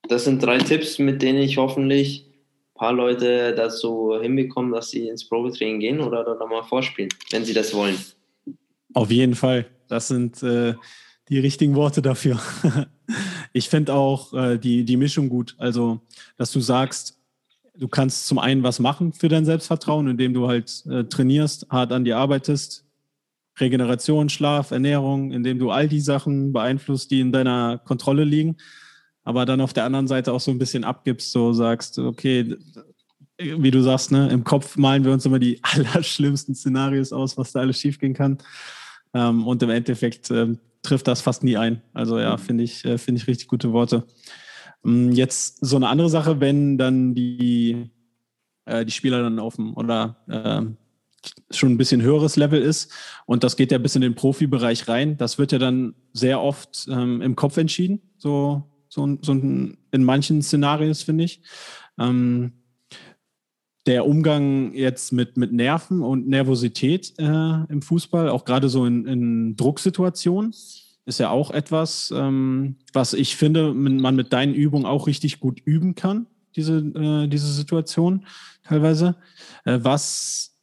[0.07, 5.07] Das sind drei Tipps, mit denen ich hoffentlich ein paar Leute dazu hinbekommen, dass sie
[5.07, 7.97] ins Probetraining gehen oder da mal vorspielen, wenn sie das wollen.
[8.95, 9.65] Auf jeden Fall.
[9.89, 10.73] Das sind äh,
[11.27, 12.39] die richtigen Worte dafür.
[13.53, 15.53] ich finde auch äh, die, die Mischung gut.
[15.57, 15.99] Also,
[16.37, 17.19] dass du sagst,
[17.77, 21.91] du kannst zum einen was machen für dein Selbstvertrauen, indem du halt äh, trainierst, hart
[21.91, 22.85] an dir arbeitest,
[23.59, 28.55] Regeneration, Schlaf, Ernährung, indem du all die Sachen beeinflusst, die in deiner Kontrolle liegen,
[29.23, 32.55] aber dann auf der anderen Seite auch so ein bisschen abgibst, so sagst, okay,
[33.37, 37.51] wie du sagst, ne, im Kopf malen wir uns immer die allerschlimmsten Szenarios aus, was
[37.51, 38.37] da alles schiefgehen kann.
[39.15, 41.81] Ähm, und im Endeffekt äh, trifft das fast nie ein.
[41.93, 42.39] Also ja, mhm.
[42.39, 44.05] finde ich, äh, finde ich richtig gute Worte.
[44.85, 47.89] Ähm, jetzt so eine andere Sache, wenn dann die,
[48.65, 50.77] äh, die Spieler dann auf dem oder ähm,
[51.49, 52.91] schon ein bisschen höheres Level ist
[53.25, 55.17] und das geht ja bis in den Profibereich rein.
[55.17, 60.41] Das wird ja dann sehr oft ähm, im Kopf entschieden, so, so, so in manchen
[60.41, 61.41] Szenarios, finde ich.
[61.97, 62.51] Ähm,
[63.85, 69.05] der Umgang jetzt mit, mit Nerven und Nervosität äh, im Fußball, auch gerade so in,
[69.05, 70.53] in Drucksituationen,
[71.05, 75.61] ist ja auch etwas, ähm, was ich finde, man mit deinen Übungen auch richtig gut
[75.63, 78.25] üben kann, diese, äh, diese Situation
[78.63, 79.15] teilweise.
[79.65, 80.57] Äh, was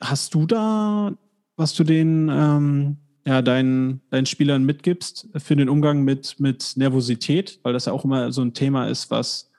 [0.00, 1.16] hast du da,
[1.56, 7.60] was du den, ähm, ja, deinen, deinen Spielern mitgibst für den Umgang mit, mit Nervosität,
[7.62, 9.50] weil das ja auch immer so ein Thema ist, was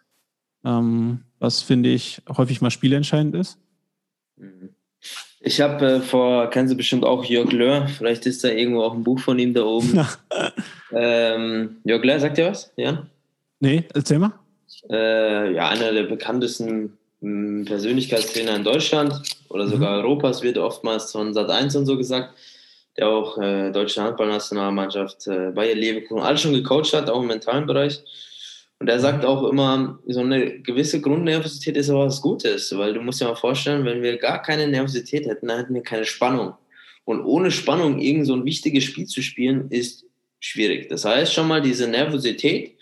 [0.64, 3.58] ähm, was finde ich häufig mal spielentscheidend ist?
[5.40, 8.94] Ich habe äh, vor, kennen Sie bestimmt auch Jörg Löhr, vielleicht ist da irgendwo auch
[8.94, 10.06] ein Buch von ihm da oben.
[10.92, 12.72] ähm, Jörg Löhr, sagt ihr was?
[12.76, 13.08] Ja?
[13.60, 14.34] Nee, erzähl mal.
[14.90, 19.70] Äh, ja, einer der bekanntesten mh, hm, Persönlichkeitstrainer in Deutschland oder mhm.
[19.70, 20.06] sogar mhm.
[20.06, 22.34] Europas, wird oftmals von Sat 1 und so gesagt,
[22.98, 27.68] der auch äh, deutsche Handballnationalmannschaft, äh, Bayer Leverkusen, alles schon gecoacht hat, auch im mentalen
[27.68, 28.02] Bereich.
[28.80, 33.02] Und er sagt auch immer, so eine gewisse Grundnervosität ist aber was Gutes, weil du
[33.02, 36.54] musst dir mal vorstellen, wenn wir gar keine Nervosität hätten, dann hätten wir keine Spannung.
[37.04, 40.06] Und ohne Spannung irgend so ein wichtiges Spiel zu spielen, ist
[40.40, 40.90] schwierig.
[40.90, 42.78] Das heißt schon mal, diese Nervosität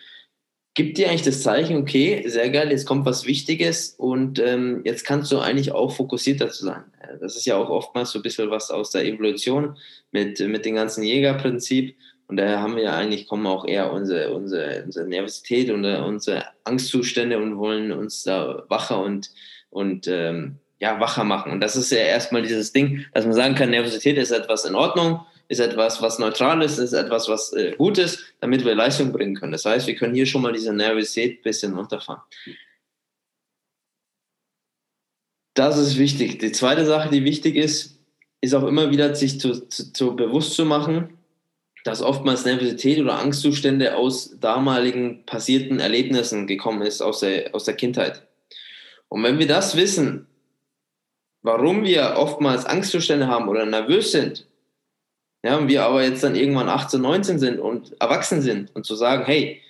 [0.73, 5.05] gibt dir eigentlich das Zeichen, okay, sehr geil, jetzt kommt was Wichtiges und ähm, jetzt
[5.05, 6.83] kannst du eigentlich auch fokussierter zu sein.
[7.21, 9.77] Das ist ja auch oftmals so ein bisschen was aus der Evolution
[10.11, 11.95] mit, mit dem ganzen Jägerprinzip.
[12.27, 16.45] Und daher haben wir ja eigentlich, kommen auch eher unsere, unsere, unsere Nervosität und unsere
[16.63, 19.29] Angstzustände und wollen uns da wacher und,
[19.69, 21.51] und ähm, ja, wacher machen.
[21.51, 24.75] Und das ist ja erstmal dieses Ding, dass man sagen kann, Nervosität ist etwas in
[24.75, 29.11] Ordnung, ist etwas, was neutral ist, ist etwas, was äh, gut ist, damit wir Leistung
[29.11, 29.51] bringen können.
[29.51, 32.21] Das heißt, wir können hier schon mal diese Nervosität ein bisschen runterfahren.
[35.53, 36.39] Das ist wichtig.
[36.39, 37.99] Die zweite Sache, die wichtig ist,
[38.41, 41.14] ist auch immer wieder sich zu, zu, zu bewusst zu machen,
[41.85, 47.75] dass oftmals Nervosität oder Angstzustände aus damaligen passierten Erlebnissen gekommen ist, aus der, aus der
[47.75, 48.23] Kindheit.
[49.07, 50.25] Und wenn wir das wissen,
[51.43, 54.47] warum wir oftmals Angstzustände haben oder nervös sind,
[55.43, 58.95] ja, und wir aber jetzt dann irgendwann 18, 19 sind und erwachsen sind und zu
[58.95, 59.61] sagen, hey,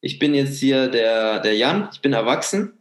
[0.00, 2.72] ich bin jetzt hier der, der Jan, ich bin erwachsen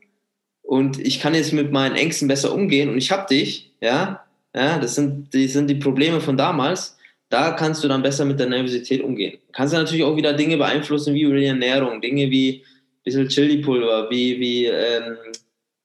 [0.64, 4.26] und ich kann jetzt mit meinen Ängsten besser umgehen und ich hab dich, ja,
[4.56, 6.98] ja, das sind die, sind die Probleme von damals,
[7.30, 9.38] da kannst du dann besser mit der Nervosität umgehen.
[9.52, 14.10] Kannst du natürlich auch wieder Dinge beeinflussen, wie die Ernährung, Dinge wie ein bisschen Chili-Pulver,
[14.10, 15.18] wie, wie, ähm,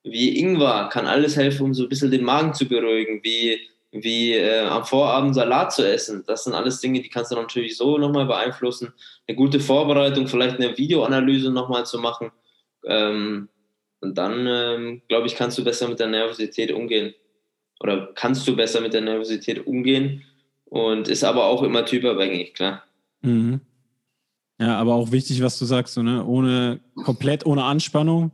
[0.03, 3.61] wie Ingwer, kann alles helfen, um so ein bisschen den Magen zu beruhigen, wie,
[3.93, 6.25] wie äh, am Vorabend Salat zu essen.
[6.27, 8.95] Das sind alles Dinge, die kannst du natürlich so nochmal beeinflussen.
[9.29, 12.33] Eine gute Vorbereitung, vielleicht eine Videoanalyse nochmal zu machen.
[12.87, 13.51] Ähm,
[14.01, 17.15] und dann, ähm, glaube ich, kannst du besser mit der Nervosität umgehen.
[17.81, 20.25] Oder kannst du besser mit der Nervosität umgehen
[20.75, 22.83] und ist aber auch immer typabhängig, klar.
[23.23, 23.61] Mhm.
[24.59, 26.25] Ja, aber auch wichtig, was du sagst, so, ne?
[26.25, 28.33] ohne komplett ohne Anspannung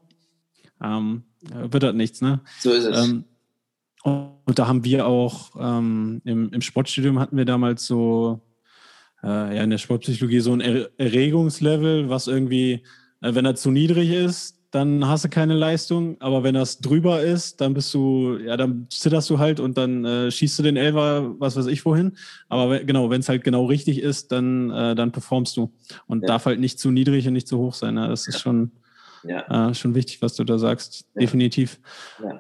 [0.83, 2.23] ähm, wird das nichts.
[2.23, 2.41] Ne?
[2.61, 3.09] So ist es.
[3.09, 3.25] Ähm,
[4.05, 8.41] und da haben wir auch ähm, im, im Sportstudium hatten wir damals so
[9.23, 12.85] äh, ja in der Sportpsychologie so ein Erregungslevel, was irgendwie,
[13.21, 16.17] äh, wenn er zu niedrig ist, dann hast du keine Leistung.
[16.21, 20.05] Aber wenn das drüber ist, dann bist du, ja, dann zitterst du halt und dann
[20.05, 22.13] äh, schießt du den Elfer, was weiß ich wohin.
[22.49, 25.73] Aber genau, wenn es halt genau richtig ist, dann, äh, dann performst du.
[26.07, 26.29] Und ja.
[26.29, 27.95] darf halt nicht zu niedrig und nicht zu hoch sein.
[27.95, 28.09] Ne?
[28.09, 28.71] Das ist schon,
[29.25, 29.71] ja.
[29.71, 31.05] äh, schon wichtig, was du da sagst.
[31.15, 31.23] Ja.
[31.23, 31.81] Definitiv.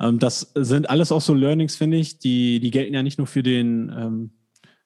[0.01, 3.27] Ähm, das sind alles auch so Learnings, finde ich, die, die gelten ja nicht nur
[3.27, 4.31] für den, ähm,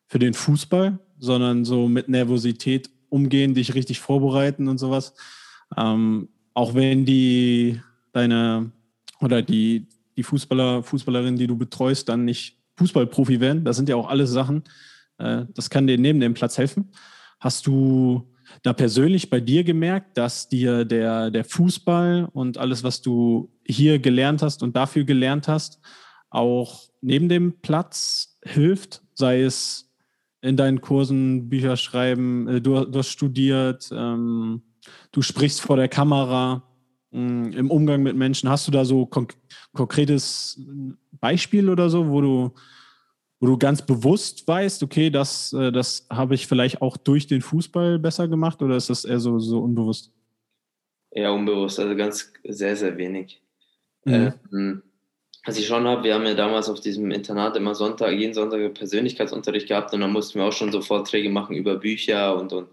[0.07, 5.15] für den Fußball, sondern so mit Nervosität umgehen, dich richtig vorbereiten und sowas.
[5.77, 7.81] Ähm, auch wenn die
[8.13, 8.71] deine
[9.21, 13.65] oder die, die Fußballer, Fußballerinnen, die du betreust, dann nicht Fußballprofi werden.
[13.65, 14.63] Das sind ja auch alles Sachen.
[15.19, 16.91] Äh, das kann dir neben dem Platz helfen.
[17.41, 18.31] Hast du
[18.63, 23.99] da persönlich bei dir gemerkt, dass dir der, der Fußball und alles, was du hier
[23.99, 25.81] gelernt hast und dafür gelernt hast,
[26.31, 29.03] auch neben dem Platz hilft?
[29.15, 29.91] Sei es
[30.41, 34.63] in deinen Kursen, Bücher schreiben, äh, du, du hast studiert, ähm,
[35.13, 36.63] du sprichst vor der Kamera
[37.11, 38.49] mh, mm, im Umgang mit Menschen.
[38.49, 39.35] Hast du da so konk
[39.73, 40.61] konkretes
[41.21, 42.55] Beispiel oder so, wo du,
[43.41, 47.43] wo du ganz bewusst weißt, okay, das, äh, das habe ich vielleicht auch durch den
[47.43, 50.13] Fußball besser gemacht oder ist das eher so, so unbewusst?
[51.13, 53.41] Ja, unbewusst, also ganz sehr, sehr wenig.
[54.05, 54.35] Mhm.
[54.53, 54.83] Ähm,
[55.47, 58.75] was ich schon habe, wir haben ja damals auf diesem Internat immer Sonntag, jeden Sonntag
[58.75, 62.69] Persönlichkeitsunterricht gehabt und dann mussten wir auch schon so Vorträge machen über Bücher und, und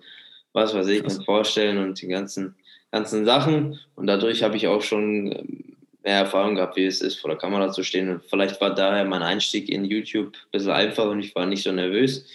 [0.53, 2.55] was weiß ich, und vorstellen und die ganzen,
[2.91, 3.79] ganzen Sachen.
[3.95, 7.37] Und dadurch habe ich auch schon ähm, mehr Erfahrung gehabt, wie es ist, vor der
[7.37, 8.09] Kamera zu stehen.
[8.09, 11.63] Und vielleicht war daher mein Einstieg in YouTube ein bisschen einfach und ich war nicht
[11.63, 12.25] so nervös.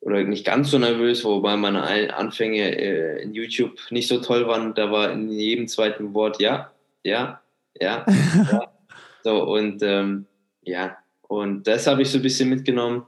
[0.00, 4.74] Oder nicht ganz so nervös, wobei meine Anfänge äh, in YouTube nicht so toll waren.
[4.74, 6.72] Da war in jedem zweiten Wort ja,
[7.04, 7.40] ja,
[7.80, 8.72] ja, ja.
[9.24, 10.26] So, und ähm,
[10.62, 13.06] ja, und das habe ich so ein bisschen mitgenommen.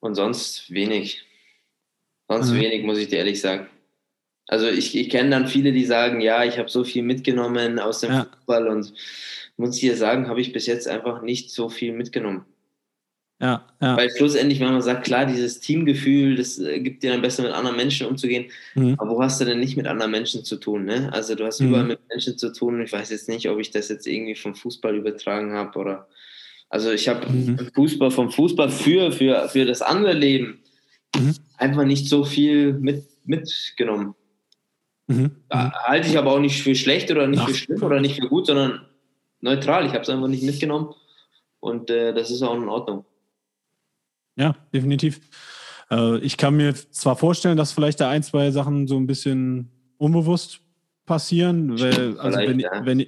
[0.00, 1.24] Und sonst wenig.
[2.30, 2.60] Sonst mhm.
[2.60, 3.66] wenig, muss ich dir ehrlich sagen.
[4.46, 8.00] Also ich, ich kenne dann viele, die sagen, ja, ich habe so viel mitgenommen aus
[8.00, 8.26] dem ja.
[8.36, 8.92] Fußball und
[9.56, 12.44] muss ich dir sagen, habe ich bis jetzt einfach nicht so viel mitgenommen.
[13.40, 13.96] Ja, ja.
[13.96, 17.52] Weil schlussendlich, wenn man sagt, klar, dieses Teamgefühl, das äh, gibt dir dann besser mit
[17.52, 18.46] anderen Menschen umzugehen.
[18.76, 18.94] Mhm.
[18.98, 20.84] Aber wo hast du denn nicht mit anderen Menschen zu tun?
[20.84, 21.12] Ne?
[21.12, 21.68] Also du hast mhm.
[21.68, 22.80] überall mit Menschen zu tun.
[22.80, 26.08] Ich weiß jetzt nicht, ob ich das jetzt irgendwie vom Fußball übertragen habe oder.
[26.68, 27.70] Also ich habe mhm.
[27.74, 30.60] Fußball vom Fußball für, für, für das andere Leben
[31.16, 31.34] mhm.
[31.56, 34.14] einfach nicht so viel mit, mitgenommen.
[35.06, 35.32] Mhm.
[35.50, 37.48] halte ich aber auch nicht für schlecht oder nicht Ach.
[37.48, 38.86] für schlimm oder nicht für gut, sondern
[39.40, 39.84] neutral.
[39.84, 40.94] Ich habe es einfach nicht mitgenommen
[41.58, 43.04] und äh, das ist auch in Ordnung.
[44.36, 45.20] Ja, definitiv.
[45.90, 49.70] Äh, ich kann mir zwar vorstellen, dass vielleicht da ein, zwei Sachen so ein bisschen
[49.98, 50.60] unbewusst
[51.06, 52.86] passieren, weil, also wenn, ja.
[52.86, 53.06] wenn,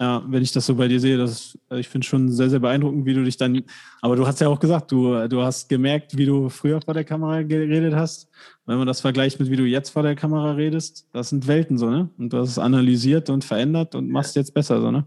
[0.00, 2.58] ja, wenn ich das so bei dir sehe, das, äh, ich finde schon sehr, sehr
[2.58, 3.62] beeindruckend, wie du dich dann,
[4.02, 7.04] aber du hast ja auch gesagt, du, du hast gemerkt, wie du früher vor der
[7.04, 8.28] Kamera geredet hast.
[8.66, 11.78] Wenn man das vergleicht mit wie du jetzt vor der Kamera redest, das sind Welten
[11.78, 12.08] so, ne?
[12.18, 15.06] Und du hast es analysiert und verändert und machst jetzt besser, so, ne?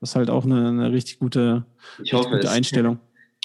[0.00, 1.64] Das ist halt auch eine, eine richtig gute,
[1.98, 2.98] richtig gute Einstellung.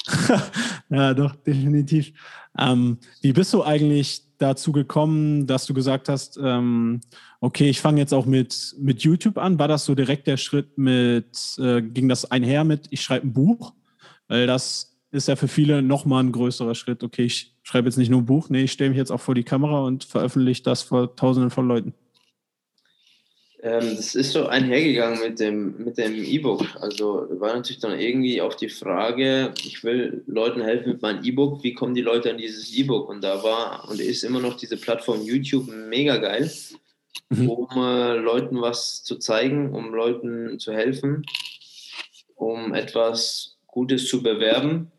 [0.89, 2.13] ja, doch, definitiv.
[2.57, 7.01] Ähm, wie bist du eigentlich dazu gekommen, dass du gesagt hast, ähm,
[7.41, 9.59] okay, ich fange jetzt auch mit, mit YouTube an?
[9.59, 13.33] War das so direkt der Schritt mit, äh, ging das einher mit, ich schreibe ein
[13.33, 13.73] Buch?
[14.27, 17.03] Weil das ist ja für viele nochmal ein größerer Schritt.
[17.03, 19.35] Okay, ich schreibe jetzt nicht nur ein Buch, nee, ich stelle mich jetzt auch vor
[19.35, 21.93] die Kamera und veröffentliche das vor tausenden von Leuten.
[23.61, 26.65] Ähm, das ist so einhergegangen mit dem mit dem E-Book.
[26.79, 31.61] Also war natürlich dann irgendwie auf die Frage, ich will Leuten helfen mit meinem E-Book,
[31.63, 33.09] wie kommen die Leute an dieses E-Book?
[33.09, 36.49] Und da war und ist immer noch diese Plattform YouTube mega geil,
[37.29, 37.49] mhm.
[37.49, 41.25] um äh, Leuten was zu zeigen, um Leuten zu helfen,
[42.35, 44.89] um etwas Gutes zu bewerben.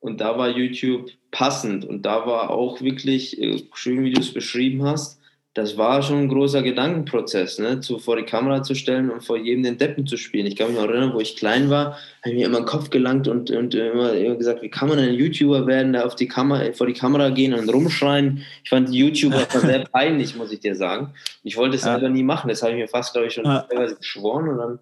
[0.00, 4.32] Und da war YouTube passend und da war auch wirklich äh, schön, wie du es
[4.32, 5.19] beschrieben hast
[5.54, 7.80] das war schon ein großer Gedankenprozess, ne?
[7.80, 10.46] zu, vor die Kamera zu stellen und vor jedem den Deppen zu spielen.
[10.46, 12.90] Ich kann mich noch erinnern, wo ich klein war, habe ich mir immer den Kopf
[12.90, 16.28] gelangt und, und immer, immer, gesagt, wie kann man ein YouTuber werden, da auf die
[16.28, 18.44] Kamera, vor die Kamera gehen und rumschreien.
[18.62, 21.14] Ich fand YouTuber sehr peinlich, muss ich dir sagen.
[21.42, 21.94] Ich wollte es ja.
[21.94, 23.62] selber nie machen, das habe ich mir fast, glaube ich, schon ja.
[23.62, 24.78] teilweise geschworen und dann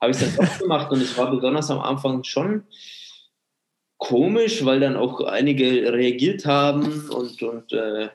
[0.00, 2.62] habe ich es dann doch gemacht und es war besonders am Anfang schon
[3.98, 8.08] komisch, weil dann auch einige reagiert haben und, und äh,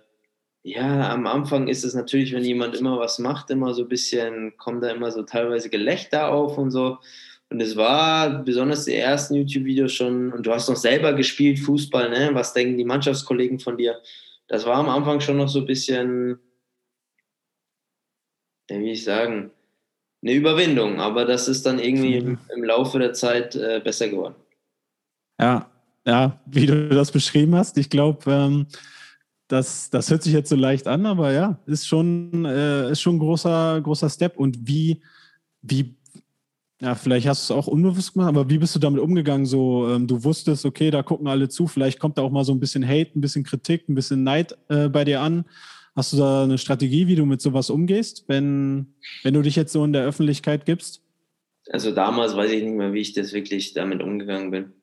[0.64, 4.56] ja, am Anfang ist es natürlich, wenn jemand immer was macht, immer so ein bisschen,
[4.58, 7.00] kommt da immer so teilweise Gelächter auf und so.
[7.50, 12.10] Und es war besonders die ersten YouTube-Videos schon, und du hast noch selber gespielt, Fußball,
[12.10, 12.30] ne?
[12.34, 14.00] Was denken die Mannschaftskollegen von dir?
[14.48, 16.40] Das war am Anfang schon noch so ein bisschen,
[18.70, 19.52] wie ich sagen,
[20.22, 24.36] eine Überwindung, aber das ist dann irgendwie im, im Laufe der Zeit äh, besser geworden.
[25.40, 25.70] Ja,
[26.06, 28.68] ja, wie du das beschrieben hast, ich glaube, ähm,
[29.52, 33.16] das, das hört sich jetzt so leicht an, aber ja, ist schon, äh, ist schon
[33.16, 34.38] ein großer, großer Step.
[34.38, 35.02] Und wie,
[35.62, 35.96] wie,
[36.80, 39.46] ja, vielleicht hast du es auch unbewusst gemacht, aber wie bist du damit umgegangen?
[39.46, 42.54] So, ähm, du wusstest, okay, da gucken alle zu, vielleicht kommt da auch mal so
[42.54, 45.44] ein bisschen Hate, ein bisschen Kritik, ein bisschen Neid äh, bei dir an.
[45.98, 48.94] Hast du da eine Strategie, wie du mit sowas umgehst, wenn,
[49.24, 51.04] wenn du dich jetzt so in der Öffentlichkeit gibst?
[51.70, 54.74] Also damals weiß ich nicht mehr, wie ich das wirklich damit umgegangen bin.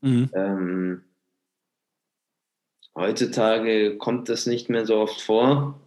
[0.00, 0.30] Mhm.
[0.34, 1.02] Ähm,
[2.98, 5.78] Heutzutage kommt das nicht mehr so oft vor.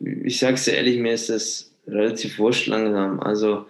[0.00, 3.18] Ich sag's dir ehrlich, mir ist das relativ wurscht langsam.
[3.18, 3.66] Also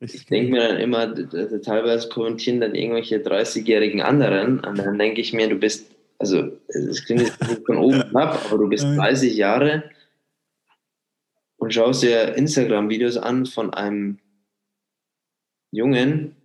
[0.00, 1.14] ich denke mir dann immer,
[1.62, 7.02] teilweise kommentieren dann irgendwelche 30-jährigen anderen und dann denke ich mir, du bist, also es
[7.06, 9.90] klingt jetzt von oben ab, aber du bist 30 Jahre
[11.56, 14.18] und schaust dir Instagram-Videos an von einem
[15.70, 16.36] Jungen,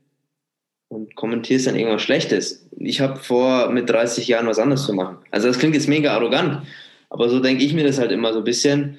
[0.91, 2.67] und kommentierst dann irgendwas Schlechtes.
[2.77, 5.19] Ich habe vor, mit 30 Jahren was anderes zu machen.
[5.31, 6.67] Also das klingt jetzt mega arrogant,
[7.09, 8.97] aber so denke ich mir das halt immer so ein bisschen,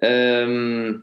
[0.00, 1.02] ähm,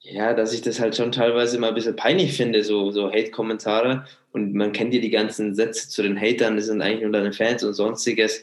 [0.00, 4.04] ja, dass ich das halt schon teilweise immer ein bisschen peinlich finde, so, so Hate-Kommentare.
[4.32, 7.32] Und man kennt ja die ganzen Sätze zu den Hatern, das sind eigentlich nur deine
[7.32, 8.42] Fans und sonstiges.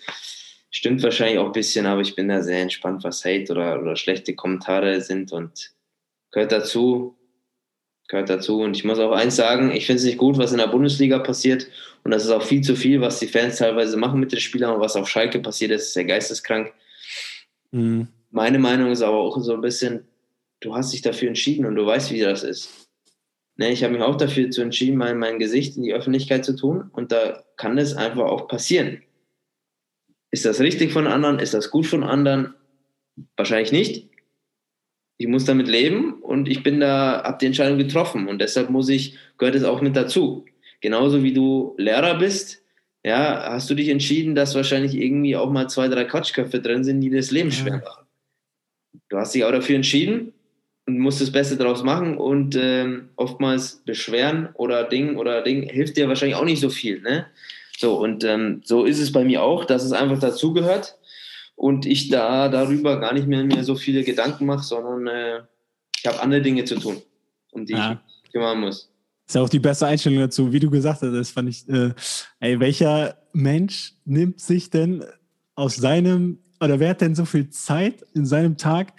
[0.71, 3.97] Stimmt wahrscheinlich auch ein bisschen, aber ich bin da sehr entspannt, was Hate oder, oder
[3.97, 5.71] schlechte Kommentare sind und
[6.31, 7.17] gehört dazu
[8.08, 8.62] gehört dazu.
[8.62, 11.20] Und ich muss auch eins sagen, ich finde es nicht gut, was in der Bundesliga
[11.20, 11.68] passiert.
[12.03, 14.76] Und das ist auch viel zu viel, was die Fans teilweise machen mit den Spielern
[14.76, 16.74] und was auf Schalke passiert ist, ist sehr geisteskrank.
[17.72, 18.08] Mhm.
[18.32, 20.06] Meine Meinung ist aber auch so ein bisschen,
[20.60, 22.89] du hast dich dafür entschieden und du weißt, wie das ist.
[23.58, 26.56] Ne, ich habe mich auch dafür zu entschieden, mein, mein Gesicht in die Öffentlichkeit zu
[26.56, 29.01] tun und da kann es einfach auch passieren.
[30.30, 31.39] Ist das richtig von anderen?
[31.39, 32.53] Ist das gut von anderen?
[33.38, 34.10] Wahrscheinlich nicht
[35.18, 38.89] ich muss damit leben und ich bin da, habe die Entscheidung getroffen und deshalb muss
[38.89, 40.45] ich, gehört es auch mit dazu.
[40.82, 42.61] Genauso wie du Lehrer bist,
[43.03, 47.01] ja, hast du dich entschieden, dass wahrscheinlich irgendwie auch mal zwei, drei Quatschköpfe drin sind,
[47.01, 48.05] die das Leben schwer machen.
[49.09, 50.34] Du hast dich auch dafür entschieden
[50.86, 55.97] und musst das Beste daraus machen und ähm, oftmals beschweren oder Ding oder Ding hilft
[55.97, 57.28] dir wahrscheinlich auch nicht so viel, ne?
[57.78, 60.97] So, und ähm, so ist es bei mir auch, dass es einfach dazugehört
[61.56, 65.41] und ich da darüber gar nicht mehr mir so viele Gedanken mache, sondern äh,
[65.97, 67.01] ich habe andere Dinge zu tun,
[67.51, 68.01] um die ja.
[68.24, 68.91] ich kümmern muss.
[69.26, 71.12] Das ist ja auch die beste Einstellung dazu, wie du gesagt hast.
[71.12, 71.93] Das fand ich, äh,
[72.39, 75.03] ey, welcher Mensch nimmt sich denn
[75.56, 78.93] aus seinem, oder wer hat denn so viel Zeit in seinem Tag,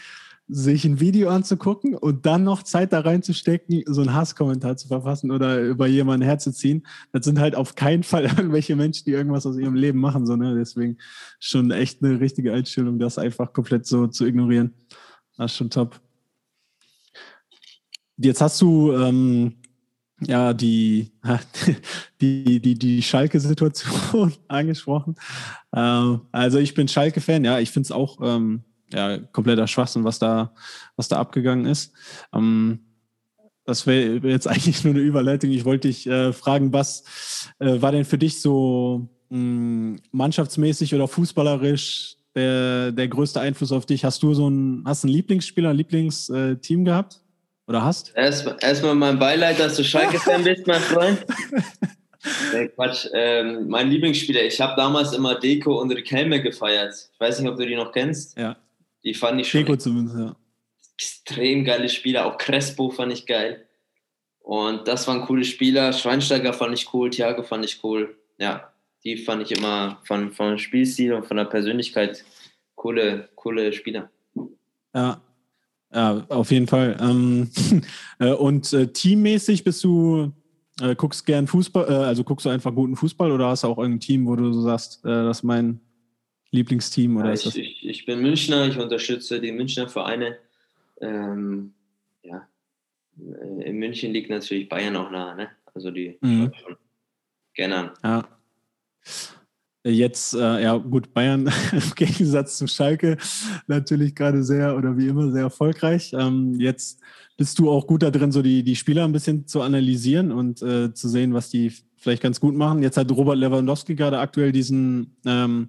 [0.49, 5.32] sich ein Video anzugucken und dann noch Zeit da reinzustecken, so einen Hasskommentar zu verfassen
[5.32, 6.86] oder über jemanden herzuziehen.
[7.12, 10.24] Das sind halt auf keinen Fall irgendwelche Menschen, die irgendwas aus ihrem Leben machen.
[10.26, 10.55] So, ne?
[10.55, 10.99] Deswegen
[11.40, 14.72] schon echt eine richtige Einstellung, das einfach komplett so zu ignorieren.
[15.36, 16.01] Das ist schon top.
[18.16, 19.57] Jetzt hast du ähm,
[20.20, 21.12] ja die,
[22.20, 25.16] die, die, die Schalke-Situation angesprochen.
[25.74, 28.18] Ähm, also ich bin Schalke-Fan, ja, ich finde es auch.
[28.22, 28.62] Ähm,
[28.93, 30.55] ja, kompletter Schwachsinn, was da,
[30.97, 31.93] was da abgegangen ist.
[32.32, 32.80] Ähm,
[33.64, 35.51] das wäre jetzt eigentlich nur eine Überleitung.
[35.51, 37.05] Ich wollte dich äh, fragen, was
[37.59, 43.72] äh, war denn für dich so mh, hm, mannschaftsmäßig oder fußballerisch der, der größte Einfluss
[43.72, 44.05] auf dich?
[44.05, 47.20] Hast du so ein, hast einen Lieblingsspieler, ein Lieblingsteam gehabt?
[47.66, 48.12] oder hast?
[48.14, 51.24] Erstmal erst mein Beileid, dass du Schalke-Fan bist, mein Freund.
[52.53, 53.07] Nee, Quatsch.
[53.12, 56.93] Ähm, mein Lieblingsspieler, ich habe damals immer Deko und Riquelme gefeiert.
[57.12, 58.37] Ich weiß nicht, ob du die noch kennst.
[58.37, 58.57] Ja.
[59.07, 60.35] Die fand ich schon zumindest, ja.
[60.97, 62.27] extrem geile Spieler.
[62.27, 63.65] Auch Crespo fand ich geil.
[64.41, 65.93] Und das waren coole Spieler.
[65.93, 68.19] Schweinsteiger fand ich cool, Thiago fand ich cool.
[68.39, 68.73] Ja,
[69.05, 72.25] die fand ich immer von, von Spielstil und von der Persönlichkeit
[72.75, 74.11] coole, coole Spieler.
[74.93, 75.21] Ja,
[75.95, 76.97] ja auf jeden Fall.
[77.01, 77.49] Ähm,
[78.19, 80.33] äh, und äh, teammäßig bist du,
[80.81, 83.79] äh, guckst gern Fußball, äh, also guckst du einfach guten Fußball oder hast du auch
[83.79, 85.81] irgendein Team, wo du so sagst, äh, das ist mein
[86.51, 87.16] Lieblingsteam?
[87.16, 90.38] Oder Ja, ich, ich, ich bin Münchner, ich unterstütze die Münchner Vereine.
[91.01, 91.74] Ähm,
[92.22, 92.49] ja,
[93.18, 95.49] Äh, in München liegt natürlich Bayern auch nah, ne?
[95.74, 96.53] Also die Mhm.
[97.55, 97.90] gerne an.
[98.03, 98.28] Ja.
[99.88, 103.16] Jetzt, äh, ja gut, Bayern im Gegensatz zu Schalke
[103.68, 106.12] natürlich gerade sehr oder wie immer sehr erfolgreich.
[106.12, 107.01] Ähm, jetzt
[107.36, 110.61] bist du auch gut da drin, so die, die Spieler ein bisschen zu analysieren und
[110.62, 112.82] äh, zu sehen, was die vielleicht ganz gut machen.
[112.82, 115.68] Jetzt hat Robert Lewandowski gerade aktuell diesen ähm,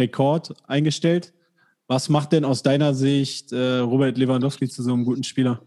[0.00, 1.32] Rekord eingestellt.
[1.86, 5.62] Was macht denn aus deiner Sicht äh, Robert Lewandowski zu so einem guten Spieler?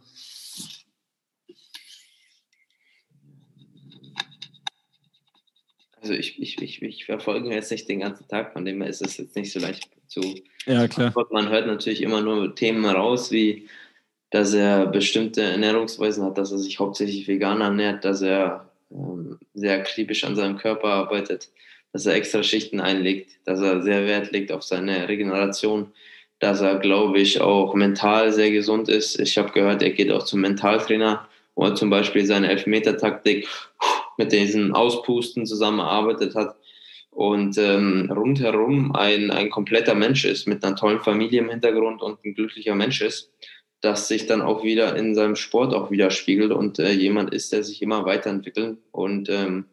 [6.02, 9.02] Also ich, ich, ich, ich verfolge jetzt nicht den ganzen Tag, von dem her ist
[9.02, 10.22] es jetzt nicht so leicht zu
[10.66, 11.14] Ja, klar.
[11.32, 13.70] Man hört natürlich immer nur Themen raus, wie
[14.34, 19.80] dass er bestimmte Ernährungsweisen hat, dass er sich hauptsächlich vegan ernährt, dass er ähm, sehr
[19.80, 21.52] akribisch an seinem Körper arbeitet,
[21.94, 25.92] dass er extra Schichten einlegt, dass er sehr Wert legt auf seine Regeneration,
[26.40, 29.20] dass er, glaube ich, auch mental sehr gesund ist.
[29.20, 33.48] Ich habe gehört, er geht auch zum Mentaltrainer, wo er zum Beispiel seine Elfmeter-Taktik
[34.18, 36.56] mit diesen Auspusten zusammengearbeitet hat
[37.12, 42.24] und ähm, rundherum ein, ein kompletter Mensch ist, mit einer tollen Familie im Hintergrund und
[42.26, 43.32] ein glücklicher Mensch ist,
[43.82, 47.64] das sich dann auch wieder in seinem Sport auch widerspiegelt und äh, jemand ist, der
[47.64, 49.66] sich immer weiterentwickelt und ähm,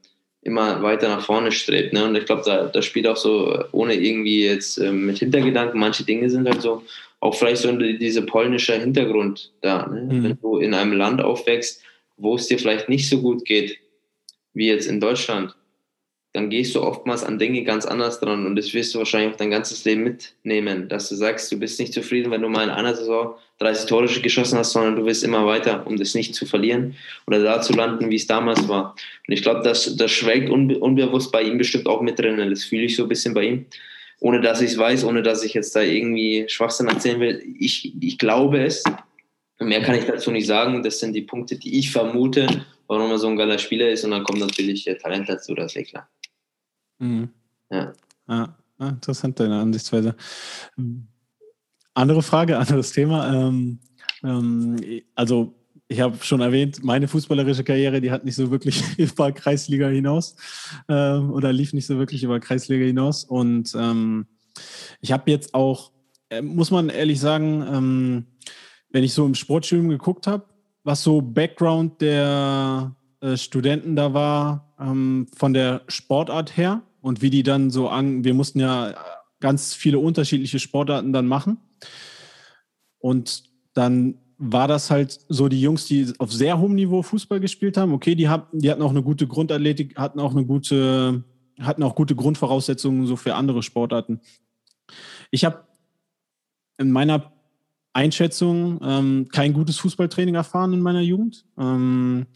[0.42, 1.92] immer weiter nach vorne strebt.
[1.92, 2.04] Ne?
[2.04, 6.04] Und ich glaube, da, da spielt auch so, ohne irgendwie jetzt ähm, mit Hintergedanken, manche
[6.04, 6.82] Dinge sind halt so,
[7.20, 9.86] auch vielleicht so die- dieser polnische Hintergrund da.
[9.86, 10.02] Ne?
[10.14, 10.24] Mhm.
[10.24, 11.82] Wenn du in einem Land aufwächst,
[12.16, 13.78] wo es dir vielleicht nicht so gut geht,
[14.54, 15.54] wie jetzt in Deutschland,
[16.32, 19.36] dann gehst du oftmals an Dinge ganz anders dran und das wirst du wahrscheinlich auch
[19.36, 22.70] dein ganzes Leben mitnehmen, dass du sagst, du bist nicht zufrieden, wenn du mal in
[22.70, 26.46] einer Saison 30 Tore geschossen hast, sondern du willst immer weiter, um das nicht zu
[26.46, 26.94] verlieren
[27.26, 28.94] oder da zu landen, wie es damals war.
[29.26, 32.38] Und ich glaube, das, das schwelgt unbe unbewusst bei ihm bestimmt auch mit drin.
[32.48, 33.66] Das fühle ich so ein bisschen bei ihm,
[34.20, 37.42] ohne dass ich es weiß, ohne dass ich jetzt da irgendwie Schwachsinn erzählen will.
[37.58, 38.84] Ich, ich glaube es.
[39.60, 40.82] Mehr kann ich dazu nicht sagen.
[40.82, 44.04] Das sind die Punkte, die ich vermute, warum er so ein geiler Spieler ist.
[44.04, 46.08] Und dann kommt natürlich äh, Talent dazu, das ist eh klar.
[46.98, 47.28] Mhm.
[47.70, 47.92] Ja.
[48.28, 50.16] Ja, interessant deine Ansichtsweise.
[51.94, 53.32] Andere Frage, anderes Thema.
[53.32, 53.80] Ähm,
[54.22, 54.76] ähm,
[55.14, 55.54] also
[55.88, 60.36] ich habe schon erwähnt, meine fußballerische Karriere, die hat nicht so wirklich über Kreisliga hinaus
[60.88, 63.24] ähm, oder lief nicht so wirklich über Kreisliga hinaus.
[63.24, 64.26] Und ähm,
[65.00, 65.92] ich habe jetzt auch,
[66.30, 68.26] äh, muss man ehrlich sagen, ähm,
[68.90, 70.44] wenn ich so im Sportstudium geguckt habe,
[70.84, 77.30] was so Background der äh, Studenten da war, ähm, von der Sportart her und wie
[77.30, 78.94] die dann so an, wir mussten ja
[79.40, 81.58] ganz viele unterschiedliche Sportarten dann machen.
[82.98, 87.76] Und dann war das halt so die Jungs, die auf sehr hohem Niveau Fußball gespielt
[87.76, 87.92] haben.
[87.92, 91.24] Okay, die, hatten, die hatten auch eine gute Grundathletik, hatten auch eine gute,
[91.60, 94.20] hatten auch gute Grundvoraussetzungen so für andere Sportarten.
[95.30, 95.64] Ich habe
[96.78, 97.32] in meiner
[97.92, 101.44] Einschätzung ähm, kein gutes Fußballtraining erfahren in meiner Jugend.
[101.58, 102.26] Ähm,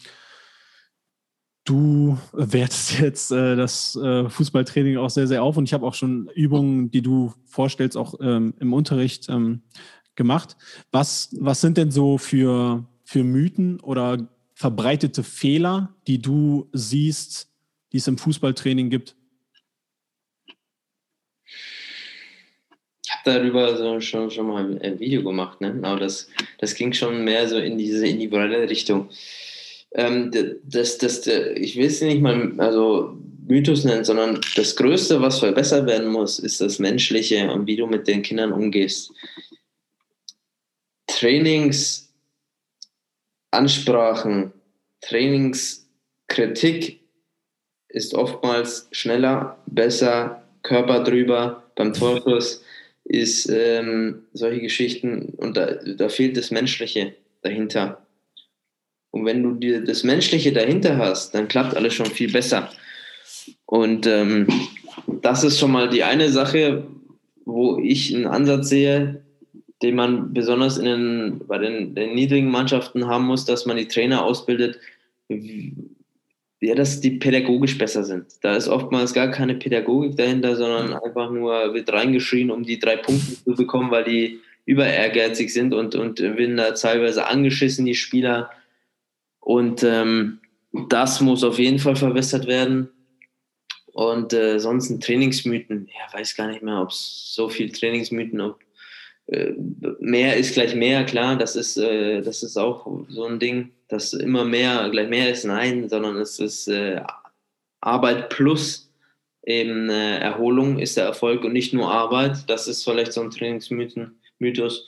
[1.63, 5.93] du wertest jetzt äh, das äh, Fußballtraining auch sehr, sehr auf und ich habe auch
[5.93, 9.61] schon Übungen, die du vorstellst, auch ähm, im Unterricht ähm,
[10.15, 10.57] gemacht.
[10.91, 17.49] Was, was sind denn so für, für Mythen oder verbreitete Fehler, die du siehst,
[17.91, 19.15] die es im Fußballtraining gibt?
[23.15, 25.79] Habe darüber so schon, schon mal ein Video gemacht, ne?
[25.83, 29.09] aber das, das ging schon mehr so in diese individuelle Richtung.
[29.93, 30.31] Ähm,
[30.63, 35.87] das, das, ich will es nicht mal also Mythos nennen, sondern das Größte, was verbessert
[35.87, 39.11] werden muss, ist das Menschliche und wie du mit den Kindern umgehst.
[41.07, 42.13] Trainings,
[43.51, 44.51] Ansprachen,
[45.01, 46.99] Trainingskritik
[47.89, 52.64] ist oftmals schneller, besser, Körper drüber, beim Torkurs
[53.05, 58.05] ist ähm, solche Geschichten und da, da fehlt das Menschliche dahinter.
[59.11, 62.69] Und wenn du dir das Menschliche dahinter hast, dann klappt alles schon viel besser.
[63.65, 64.47] Und ähm,
[65.21, 66.85] das ist schon mal die eine Sache,
[67.45, 69.23] wo ich einen Ansatz sehe,
[69.81, 73.87] den man besonders in den, bei den, den, niedrigen Mannschaften haben muss, dass man die
[73.87, 74.79] Trainer ausbildet,
[76.65, 78.25] ja, dass die pädagogisch besser sind.
[78.41, 82.97] Da ist oftmals gar keine Pädagogik dahinter, sondern einfach nur wird reingeschrien, um die drei
[82.97, 87.95] Punkte zu bekommen, weil die über ehrgeizig sind und, und werden da teilweise angeschissen, die
[87.95, 88.49] Spieler.
[89.39, 90.39] Und ähm,
[90.89, 92.89] das muss auf jeden Fall verbessert werden.
[93.93, 98.41] Und äh, sonst ein Trainingsmythen, ja, weiß gar nicht mehr, ob es so viel Trainingsmythen,
[98.41, 98.59] ob
[99.27, 104.13] mehr ist gleich mehr, klar, das ist, äh, das ist auch so ein Ding, dass
[104.13, 107.01] immer mehr gleich mehr ist, nein, sondern es ist äh,
[107.81, 108.85] Arbeit plus
[109.45, 112.49] eben äh, Erholung ist der Erfolg und nicht nur Arbeit.
[112.49, 114.87] Das ist vielleicht so ein Trainingsmythos.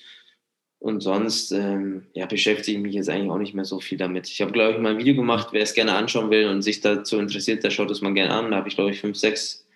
[0.79, 4.27] Und sonst ähm, ja, beschäftige ich mich jetzt eigentlich auch nicht mehr so viel damit.
[4.29, 6.81] Ich habe, glaube ich, mal ein Video gemacht, wer es gerne anschauen will und sich
[6.81, 8.51] dazu interessiert, der schaut es mal gerne an.
[8.51, 9.67] Da habe ich, glaube ich, fünf, sechs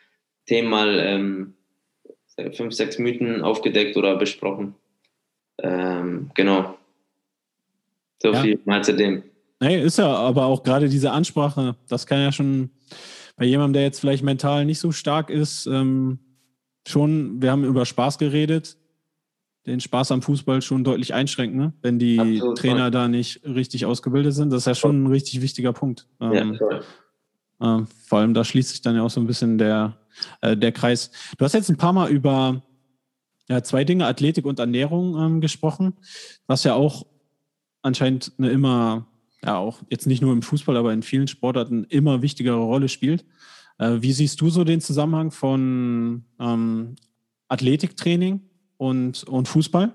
[0.45, 1.55] Themen mal, ähm,
[2.53, 4.75] fünf, sechs Mythen aufgedeckt oder besprochen.
[5.59, 6.77] Ähm, genau.
[8.21, 8.41] So ja.
[8.41, 9.23] viel mal zu dem.
[9.59, 12.71] Nee, ist ja, aber auch gerade diese Ansprache, das kann ja schon
[13.37, 16.19] bei jemandem, der jetzt vielleicht mental nicht so stark ist, ähm,
[16.87, 18.77] schon, wir haben über Spaß geredet,
[19.65, 21.73] den Spaß am Fußball schon deutlich einschränken, ne?
[21.81, 22.91] wenn die Absolut, Trainer voll.
[22.91, 24.51] da nicht richtig ausgebildet sind.
[24.51, 26.07] Das ist ja schon ein richtig wichtiger Punkt.
[26.19, 29.97] Ähm, ja, äh, vor allem da schließt sich dann ja auch so ein bisschen der,
[30.41, 31.11] äh, der Kreis.
[31.37, 32.63] Du hast jetzt ein paar Mal über
[33.49, 35.93] ja, zwei Dinge, Athletik und Ernährung ähm, gesprochen,
[36.47, 37.05] was ja auch
[37.81, 39.07] anscheinend eine immer,
[39.43, 43.25] ja auch jetzt nicht nur im Fußball, aber in vielen Sportarten immer wichtigere Rolle spielt.
[43.77, 46.95] Äh, wie siehst du so den Zusammenhang von ähm,
[47.47, 48.41] Athletiktraining
[48.77, 49.93] und, und Fußball?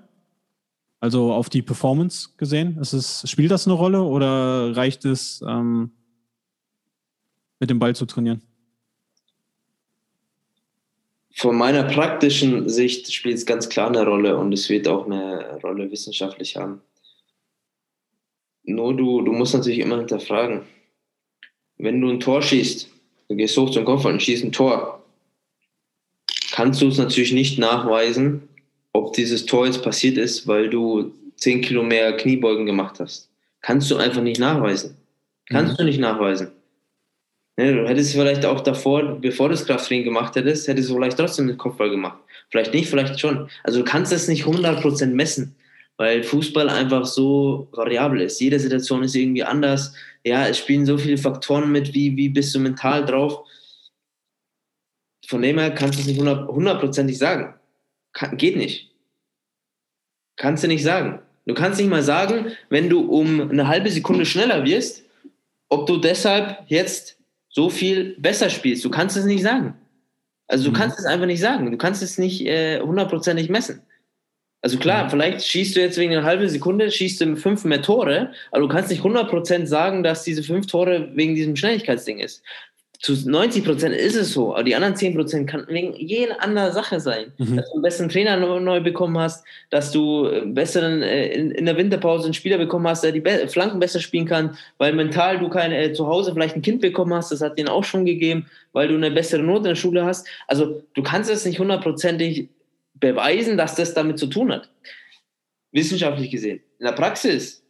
[0.99, 2.77] Also auf die Performance gesehen.
[2.79, 5.91] Es, spielt das eine Rolle oder reicht es, ähm,
[7.59, 8.41] mit dem Ball zu trainieren?
[11.37, 15.59] Von meiner praktischen Sicht spielt es ganz klar eine Rolle und es wird auch eine
[15.61, 16.81] Rolle wissenschaftlich haben.
[18.63, 20.63] Nur du, du musst natürlich immer hinterfragen.
[21.77, 22.89] Wenn du ein Tor schießt,
[23.29, 25.05] du gehst hoch zum Kopf und schießt ein Tor,
[26.53, 28.49] kannst du es natürlich nicht nachweisen,
[28.91, 33.29] ob dieses Tor jetzt passiert ist, weil du 10 Kilo mehr Kniebeugen gemacht hast.
[33.61, 34.97] Kannst du einfach nicht nachweisen.
[35.45, 35.77] Kannst mhm.
[35.77, 36.51] du nicht nachweisen.
[37.59, 41.17] Ne, du hättest vielleicht auch davor, bevor du das Krafttraining gemacht hättest, hättest du vielleicht
[41.17, 42.19] trotzdem den Kopfball gemacht.
[42.49, 43.49] Vielleicht nicht, vielleicht schon.
[43.63, 45.55] Also du kannst es nicht 100% messen,
[45.97, 48.39] weil Fußball einfach so variabel ist.
[48.39, 49.95] Jede Situation ist irgendwie anders.
[50.23, 53.43] Ja, es spielen so viele Faktoren mit, wie, wie bist du mental drauf.
[55.25, 57.55] Von dem her kannst du es nicht hundertprozentig sagen.
[58.13, 58.91] Kann, geht nicht.
[60.35, 61.19] Kannst du nicht sagen.
[61.47, 65.03] Du kannst nicht mal sagen, wenn du um eine halbe Sekunde schneller wirst,
[65.69, 67.16] ob du deshalb jetzt
[67.57, 68.85] so viel besser spielst.
[68.85, 69.73] Du kannst es nicht sagen.
[70.47, 70.75] Also du mhm.
[70.75, 71.71] kannst es einfach nicht sagen.
[71.71, 73.81] Du kannst es nicht äh, hundertprozentig äh, messen.
[74.61, 75.09] Also klar, mhm.
[75.09, 78.67] vielleicht schießt du jetzt wegen einer halben Sekunde, schießt du fünf mehr Tore, aber du
[78.67, 82.43] kannst nicht 100% sagen, dass diese fünf Tore wegen diesem Schnelligkeitsding ist
[82.99, 86.71] zu 90 Prozent ist es so, aber die anderen 10 Prozent kann wegen jeder anderen
[86.71, 87.31] Sache sein.
[87.37, 87.57] Mhm.
[87.57, 91.65] Dass du einen besseren Trainer neu bekommen hast, dass du äh, besseren, äh, in, in,
[91.65, 95.37] der Winterpause einen Spieler bekommen hast, der die Be Flanken besser spielen kann, weil mental
[95.39, 98.05] du keine, äh, zu Hause vielleicht ein Kind bekommen hast, das hat denen auch schon
[98.05, 100.27] gegeben, weil du eine bessere Note in der Schule hast.
[100.47, 102.49] Also du kannst es nicht hundertprozentig
[102.95, 104.69] beweisen, dass das damit zu tun hat.
[105.71, 106.61] Wissenschaftlich gesehen.
[106.79, 107.63] In der Praxis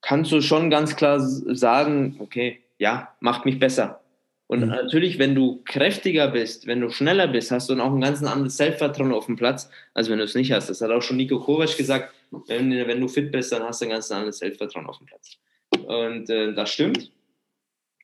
[0.00, 4.01] kannst du schon ganz klar sagen, okay, ja, macht mich besser
[4.46, 4.68] und mhm.
[4.68, 8.22] natürlich, wenn du kräftiger bist, wenn du schneller bist, hast du dann auch ein ganz
[8.22, 10.68] anderes Selbstvertrauen auf dem Platz, als wenn du es nicht hast.
[10.68, 12.14] Das hat auch schon Nico Kovac gesagt,
[12.48, 15.38] wenn, wenn du fit bist, dann hast du ein ganz anderes Selbstvertrauen auf dem Platz.
[15.86, 17.10] Und äh, das stimmt.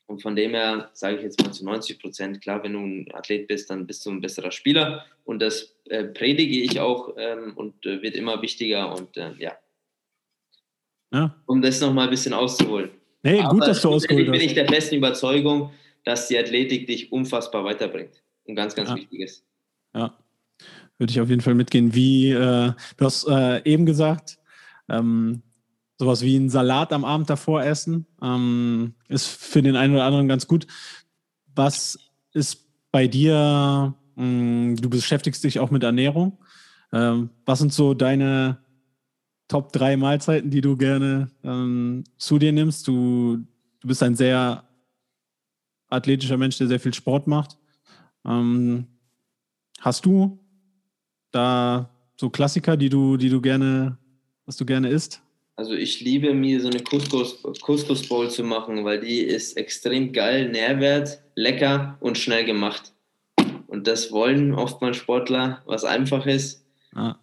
[0.06, 3.08] Und von dem her sage ich jetzt mal zu 90 Prozent, klar, wenn du ein
[3.12, 5.04] Athlet bist, dann bist du ein besserer Spieler.
[5.24, 8.96] Und das äh, predige ich auch ähm, und äh, wird immer wichtiger.
[8.96, 9.52] Und äh, ja.
[11.12, 11.34] ja.
[11.44, 12.90] Um das nochmal ein bisschen auszuholen.
[13.22, 14.32] Nee, gut, Aber dass du ausgeholt hast.
[14.32, 15.72] bin ich der festen Überzeugung,
[16.04, 18.22] dass die Athletik dich unfassbar weiterbringt.
[18.44, 18.96] Und ganz, ganz ja.
[18.96, 19.44] wichtig ist.
[19.94, 20.16] Ja,
[20.98, 21.94] würde ich auf jeden Fall mitgehen.
[21.94, 24.38] Wie, äh, du hast äh, eben gesagt,
[24.88, 25.42] ähm,
[25.98, 30.28] sowas wie ein Salat am Abend davor essen, ähm, ist für den einen oder anderen
[30.28, 30.66] ganz gut.
[31.54, 31.98] Was
[32.32, 36.38] ist bei dir, mh, hm, du beschäftigst dich auch mit Ernährung.
[36.92, 38.58] Ähm, was sind so deine
[39.48, 42.86] Top 3 Mahlzeiten, die du gerne ähm, zu dir nimmst?
[42.86, 43.38] Du,
[43.80, 44.67] du bist ein sehr
[45.88, 47.56] athletischer Mensch, der sehr viel Sport macht.
[48.26, 48.86] Ähm,
[49.80, 50.38] hast du
[51.30, 53.96] da so Klassiker, die du, die du gerne,
[54.46, 55.22] was du gerne isst?
[55.56, 60.12] Also ich liebe mir so eine Couscous, Couscous Bowl zu machen, weil die ist extrem
[60.12, 62.92] geil, Nährwert, lecker und schnell gemacht.
[63.66, 66.64] Und das wollen oftmals Sportler, was einfach ist.
[66.94, 67.16] Ah.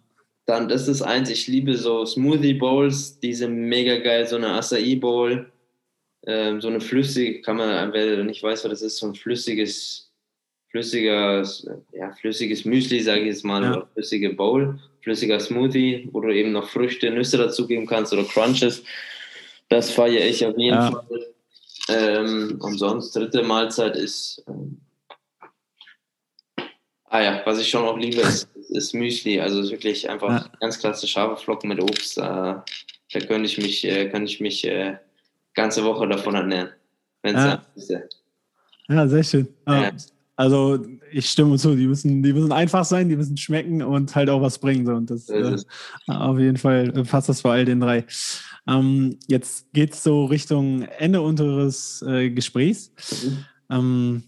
[0.46, 4.94] dann, das ist eins, ich liebe so Smoothie Bowls, diese mega geil, so eine Acai
[4.94, 5.50] Bowl,
[6.26, 10.12] ähm, so eine flüssige, kann man, wer nicht weiß, was das ist, so ein flüssiges,
[10.70, 13.76] flüssiges, ja, flüssiges Müsli, sage ich jetzt mal, ja.
[13.76, 18.82] oder flüssige Bowl, flüssiger Smoothie, wo du eben noch Früchte, Nüsse dazugeben kannst oder Crunches.
[19.68, 20.90] Das feiere ich auf jeden ja.
[20.90, 21.26] Fall.
[21.88, 24.80] Ähm, und sonst, dritte Mahlzeit ist, ähm,
[27.04, 29.40] ah ja, was ich schon auch liebe, ist, ist Müsli.
[29.40, 30.50] Also ist wirklich einfach ja.
[30.60, 32.18] ganz klasse scharfe Flocken mit Obst.
[32.18, 34.96] Äh, da könnte ich mich, äh, könnte ich mich äh,
[35.56, 36.68] ganze Woche davon ernähren.
[37.22, 37.62] Wenn es ja.
[37.74, 37.92] ist.
[38.88, 39.48] Ja, sehr schön.
[39.66, 39.90] Ja.
[40.36, 44.28] Also ich stimme zu, die müssen, die müssen einfach sein, die müssen schmecken und halt
[44.28, 44.84] auch was bringen.
[44.84, 44.92] So.
[44.92, 45.56] Und das, äh,
[46.06, 48.04] auf jeden Fall passt das vor all den drei.
[48.68, 52.92] Ähm, jetzt geht es so Richtung Ende unseres äh, Gesprächs.
[53.24, 53.38] Mhm.
[53.70, 54.22] Ähm,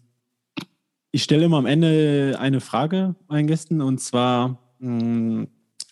[1.11, 5.49] ich stelle immer am Ende eine Frage meinen Gästen und zwar mh, hm,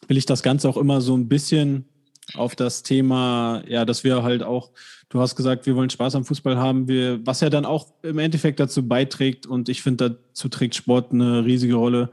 [0.09, 1.84] will ich das Ganze auch immer so ein bisschen
[2.35, 4.70] auf das Thema, ja, dass wir halt auch,
[5.09, 8.18] du hast gesagt, wir wollen Spaß am Fußball haben, wir, was ja dann auch im
[8.18, 12.11] Endeffekt dazu beiträgt und ich finde, dazu trägt Sport eine riesige Rolle,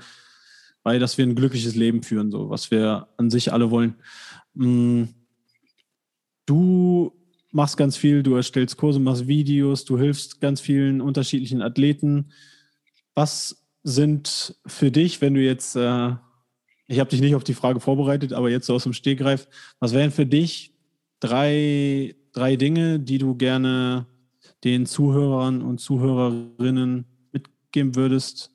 [0.83, 3.95] weil dass wir ein glückliches Leben führen, so was wir an sich alle wollen.
[4.53, 5.09] Mh, hm,
[6.45, 7.13] Du
[7.51, 12.31] machst ganz viel, du erstellst Kurse, machst Videos, du hilfst ganz vielen unterschiedlichen Athleten.
[13.15, 16.15] Was sind für dich, wenn du jetzt, äh,
[16.87, 19.47] ich habe dich nicht auf die Frage vorbereitet, aber jetzt so aus dem Stegreif,
[19.79, 20.73] was wären für dich
[21.19, 24.05] drei, drei Dinge, die du gerne
[24.63, 28.51] den Zuhörern und Zuhörerinnen mitgeben würdest,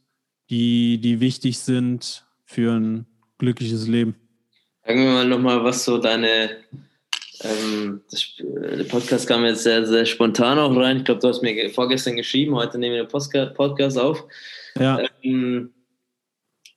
[0.50, 3.06] die, die wichtig sind für ein
[3.38, 4.14] glückliches Leben?
[4.84, 6.50] Sagen wir mal nochmal, was so deine
[7.42, 10.98] ähm, das, der Podcast kam jetzt sehr, sehr spontan auch rein.
[10.98, 14.24] Ich glaube, du hast mir vorgestern geschrieben, heute nehmen wir den Podcast auf.
[14.78, 15.00] Ja.
[15.22, 15.70] Ähm,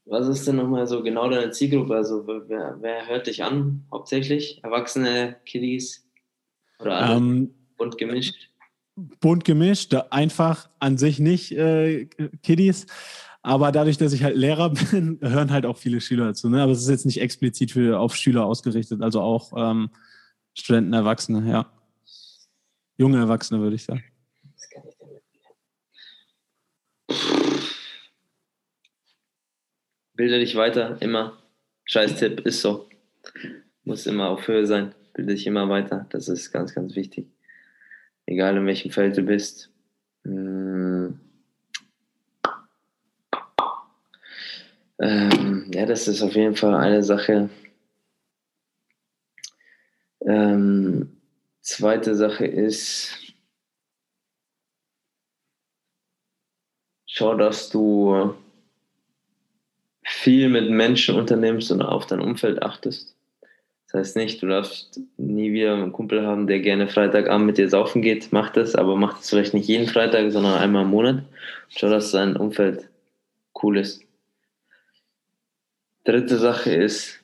[0.05, 1.95] was ist denn nochmal so genau deine Zielgruppe?
[1.95, 4.63] Also, wer, wer hört dich an hauptsächlich?
[4.63, 6.07] Erwachsene, Kiddies?
[6.79, 7.17] Oder alle?
[7.17, 8.49] Ähm, bunt gemischt?
[8.95, 12.05] Bunt gemischt, einfach an sich nicht äh,
[12.43, 12.87] Kiddies.
[13.43, 16.49] Aber dadurch, dass ich halt Lehrer bin, hören halt auch viele Schüler dazu.
[16.49, 16.61] Ne?
[16.61, 19.01] Aber es ist jetzt nicht explizit für, auf Schüler ausgerichtet.
[19.01, 19.89] Also auch ähm,
[20.53, 21.71] Studenten, Erwachsene, ja.
[22.97, 24.03] Junge Erwachsene, würde ich sagen.
[30.21, 31.41] Bilde dich weiter, immer.
[31.85, 32.87] Scheiß Tipp, ist so.
[33.85, 34.93] Muss immer auf Höhe sein.
[35.15, 36.05] Bilde dich immer weiter.
[36.11, 37.25] Das ist ganz, ganz wichtig.
[38.27, 39.71] Egal in welchem Feld du bist.
[40.23, 41.19] Hm.
[44.99, 47.49] Ähm, ja, das ist auf jeden Fall eine Sache,
[50.23, 51.19] ähm,
[51.61, 53.17] zweite Sache ist,
[57.07, 58.35] schau, dass du
[60.21, 63.15] viel mit Menschen unternimmst und auf dein Umfeld achtest.
[63.85, 67.67] Das heißt nicht, du darfst nie wieder einen Kumpel haben, der gerne Freitagabend mit dir
[67.67, 68.31] saufen geht.
[68.31, 71.23] Mach das, aber mach das vielleicht nicht jeden Freitag, sondern einmal im Monat.
[71.69, 72.87] Schau, dass dein Umfeld
[73.63, 74.03] cool ist.
[76.03, 77.19] Dritte Sache ist,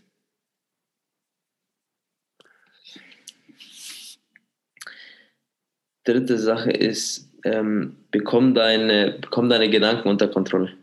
[6.03, 10.73] dritte Sache ist, ähm, bekomm, deine, bekomm deine Gedanken unter Kontrolle.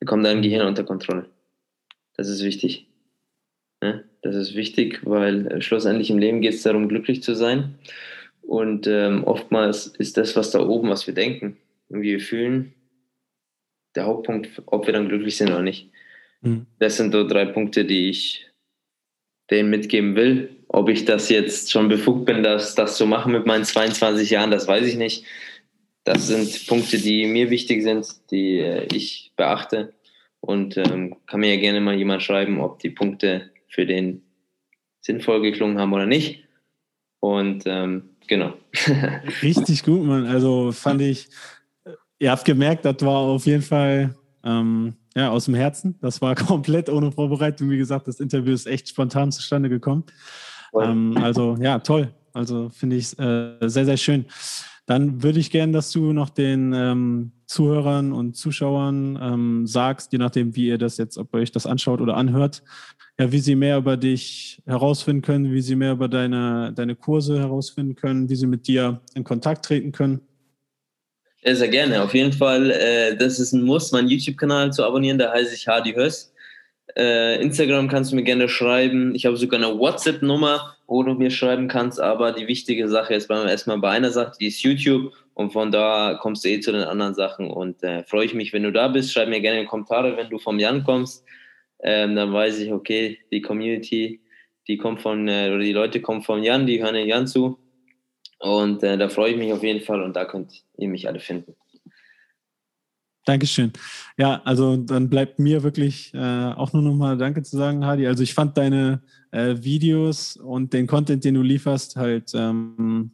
[0.00, 1.26] Bekomm dein Gehirn unter Kontrolle.
[2.16, 2.86] Das ist wichtig.
[4.22, 7.78] Das ist wichtig, weil äh, schlussendlich im Leben geht es darum, glücklich zu sein.
[8.42, 11.56] Und ähm, oftmals ist das, was da oben, was wir denken
[11.88, 12.74] und wie wir fühlen,
[13.94, 15.90] der Hauptpunkt, ob wir dann glücklich sind oder nicht.
[16.42, 16.66] Mhm.
[16.78, 18.46] Das sind so drei Punkte, die ich
[19.50, 20.50] denen mitgeben will.
[20.68, 24.50] Ob ich das jetzt schon befugt bin, das, das zu machen mit meinen 22 Jahren,
[24.50, 25.24] das weiß ich nicht.
[26.04, 29.92] Das sind Punkte, die mir wichtig sind, die äh, ich beachte.
[30.46, 34.22] Und ähm, kann mir ja gerne mal jemand schreiben, ob die Punkte für den
[35.00, 36.44] sinnvoll geklungen haben oder nicht.
[37.20, 38.54] Und ähm, genau.
[39.42, 40.26] Richtig gut, Mann.
[40.26, 41.28] Also fand ich,
[42.18, 45.98] ihr habt gemerkt, das war auf jeden Fall ähm, ja, aus dem Herzen.
[46.00, 47.68] Das war komplett ohne Vorbereitung.
[47.70, 50.04] Wie gesagt, das Interview ist echt spontan zustande gekommen.
[50.80, 52.14] Ähm, also ja, toll.
[52.32, 54.26] Also finde ich äh, sehr, sehr schön.
[54.84, 60.18] Dann würde ich gerne, dass du noch den ähm, Zuhörern und Zuschauern ähm, sagst, je
[60.18, 62.62] nachdem, wie ihr das jetzt, ob ihr euch das anschaut oder anhört,
[63.18, 67.38] ja, wie sie mehr über dich herausfinden können, wie sie mehr über deine, deine Kurse
[67.38, 70.20] herausfinden können, wie sie mit dir in Kontakt treten können.
[71.42, 72.02] Ja, sehr gerne.
[72.02, 75.18] Auf jeden Fall, äh, das ist ein Muss, meinen YouTube-Kanal zu abonnieren.
[75.18, 76.32] Da heiße ich Hardy Höss.
[76.96, 79.14] Äh, Instagram kannst du mir gerne schreiben.
[79.14, 82.00] Ich habe sogar eine WhatsApp-Nummer, wo du mir schreiben kannst.
[82.00, 85.12] Aber die wichtige Sache ist erstmal bei einer Sache, die ist YouTube.
[85.36, 87.50] Und von da kommst du eh zu den anderen Sachen.
[87.50, 89.12] Und äh, freue ich mich, wenn du da bist.
[89.12, 91.26] Schreib mir gerne in die Kommentare, wenn du vom Jan kommst.
[91.82, 94.22] ähm, dann weiß ich, okay, die Community,
[94.66, 97.58] die kommt von, äh, oder die Leute kommen von Jan, die hören Jan zu.
[98.38, 101.20] Und äh, da freue ich mich auf jeden Fall und da könnt ihr mich alle
[101.20, 101.54] finden.
[103.26, 103.74] Dankeschön.
[104.16, 108.06] Ja, also dann bleibt mir wirklich äh, auch nur nochmal Danke zu sagen, Hadi.
[108.06, 113.10] Also ich fand deine äh, Videos und den Content, den du lieferst, halt ähm,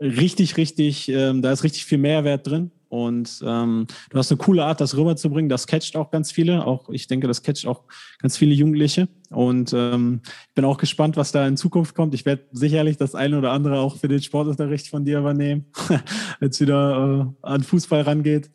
[0.00, 2.70] richtig, richtig, ähm, da ist richtig viel Mehrwert drin.
[2.88, 5.50] Und ähm, du hast eine coole Art, das rüberzubringen.
[5.50, 6.66] Das catcht auch ganz viele.
[6.66, 7.84] Auch ich denke, das catcht auch
[8.18, 9.08] ganz viele Jugendliche.
[9.28, 12.14] Und ähm, ich bin auch gespannt, was da in Zukunft kommt.
[12.14, 15.66] Ich werde sicherlich das eine oder andere auch für den Sportunterricht von dir übernehmen,
[16.40, 18.50] wenn es wieder äh, an Fußball rangeht.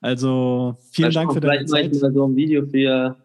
[0.00, 1.94] Also vielen Dank für deine Zeit.
[1.94, 3.16] Vielleicht so ein Video für,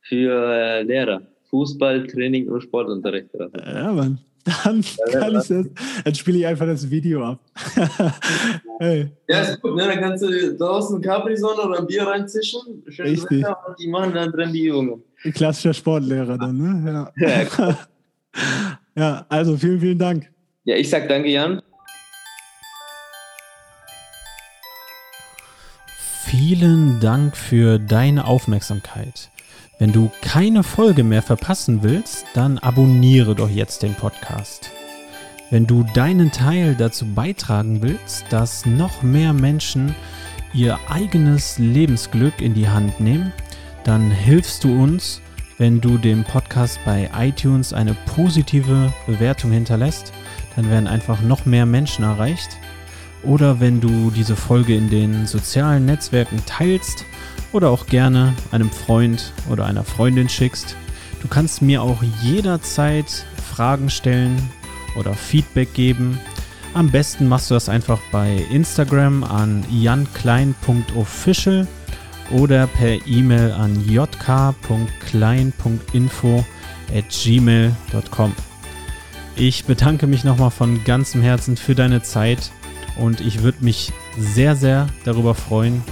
[0.00, 1.20] für äh, Lehrer.
[1.50, 3.30] Fußball, Training und Sportunterricht.
[3.34, 4.18] Ja, Mann.
[4.64, 5.66] Dann, kann ich das,
[6.04, 7.40] dann spiele ich einfach das Video ab.
[8.80, 9.10] hey.
[9.28, 9.86] Ja, ist gut, ne?
[9.86, 12.82] Dann kannst du draußen Capri-Sonne oder ein Bier reinzischen.
[12.88, 13.42] Schön Richtig.
[13.42, 15.02] Wetter und die machen dann drin die Übungen.
[15.24, 17.12] Ein klassischer Sportlehrer dann, ne?
[17.16, 17.76] Ja.
[18.36, 20.30] Ja, ja, also vielen, vielen Dank.
[20.64, 21.62] Ja, ich sag danke, Jan.
[26.26, 29.30] Vielen Dank für deine Aufmerksamkeit.
[29.78, 34.72] Wenn du keine Folge mehr verpassen willst, dann abonniere doch jetzt den Podcast.
[35.50, 39.94] Wenn du deinen Teil dazu beitragen willst, dass noch mehr Menschen
[40.52, 43.32] ihr eigenes Lebensglück in die Hand nehmen,
[43.84, 45.20] dann hilfst du uns,
[45.58, 50.12] wenn du dem Podcast bei iTunes eine positive Bewertung hinterlässt.
[50.56, 52.58] Dann werden einfach noch mehr Menschen erreicht.
[53.22, 57.04] Oder wenn du diese Folge in den sozialen Netzwerken teilst,
[57.52, 60.74] oder auch gerne einem Freund oder einer Freundin schickst.
[61.22, 64.50] Du kannst mir auch jederzeit Fragen stellen
[64.96, 66.18] oder Feedback geben.
[66.74, 71.66] Am besten machst du das einfach bei Instagram an janklein.official
[72.30, 76.44] oder per E-Mail an jk.klein.info
[76.94, 78.34] at gmail.com.
[79.34, 82.50] Ich bedanke mich nochmal von ganzem Herzen für deine Zeit
[82.98, 85.82] und ich würde mich sehr, sehr darüber freuen,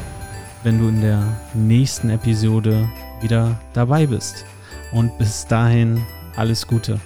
[0.62, 1.22] wenn du in der
[1.54, 2.88] nächsten Episode
[3.20, 4.44] wieder dabei bist.
[4.92, 6.04] Und bis dahin
[6.36, 7.00] alles Gute.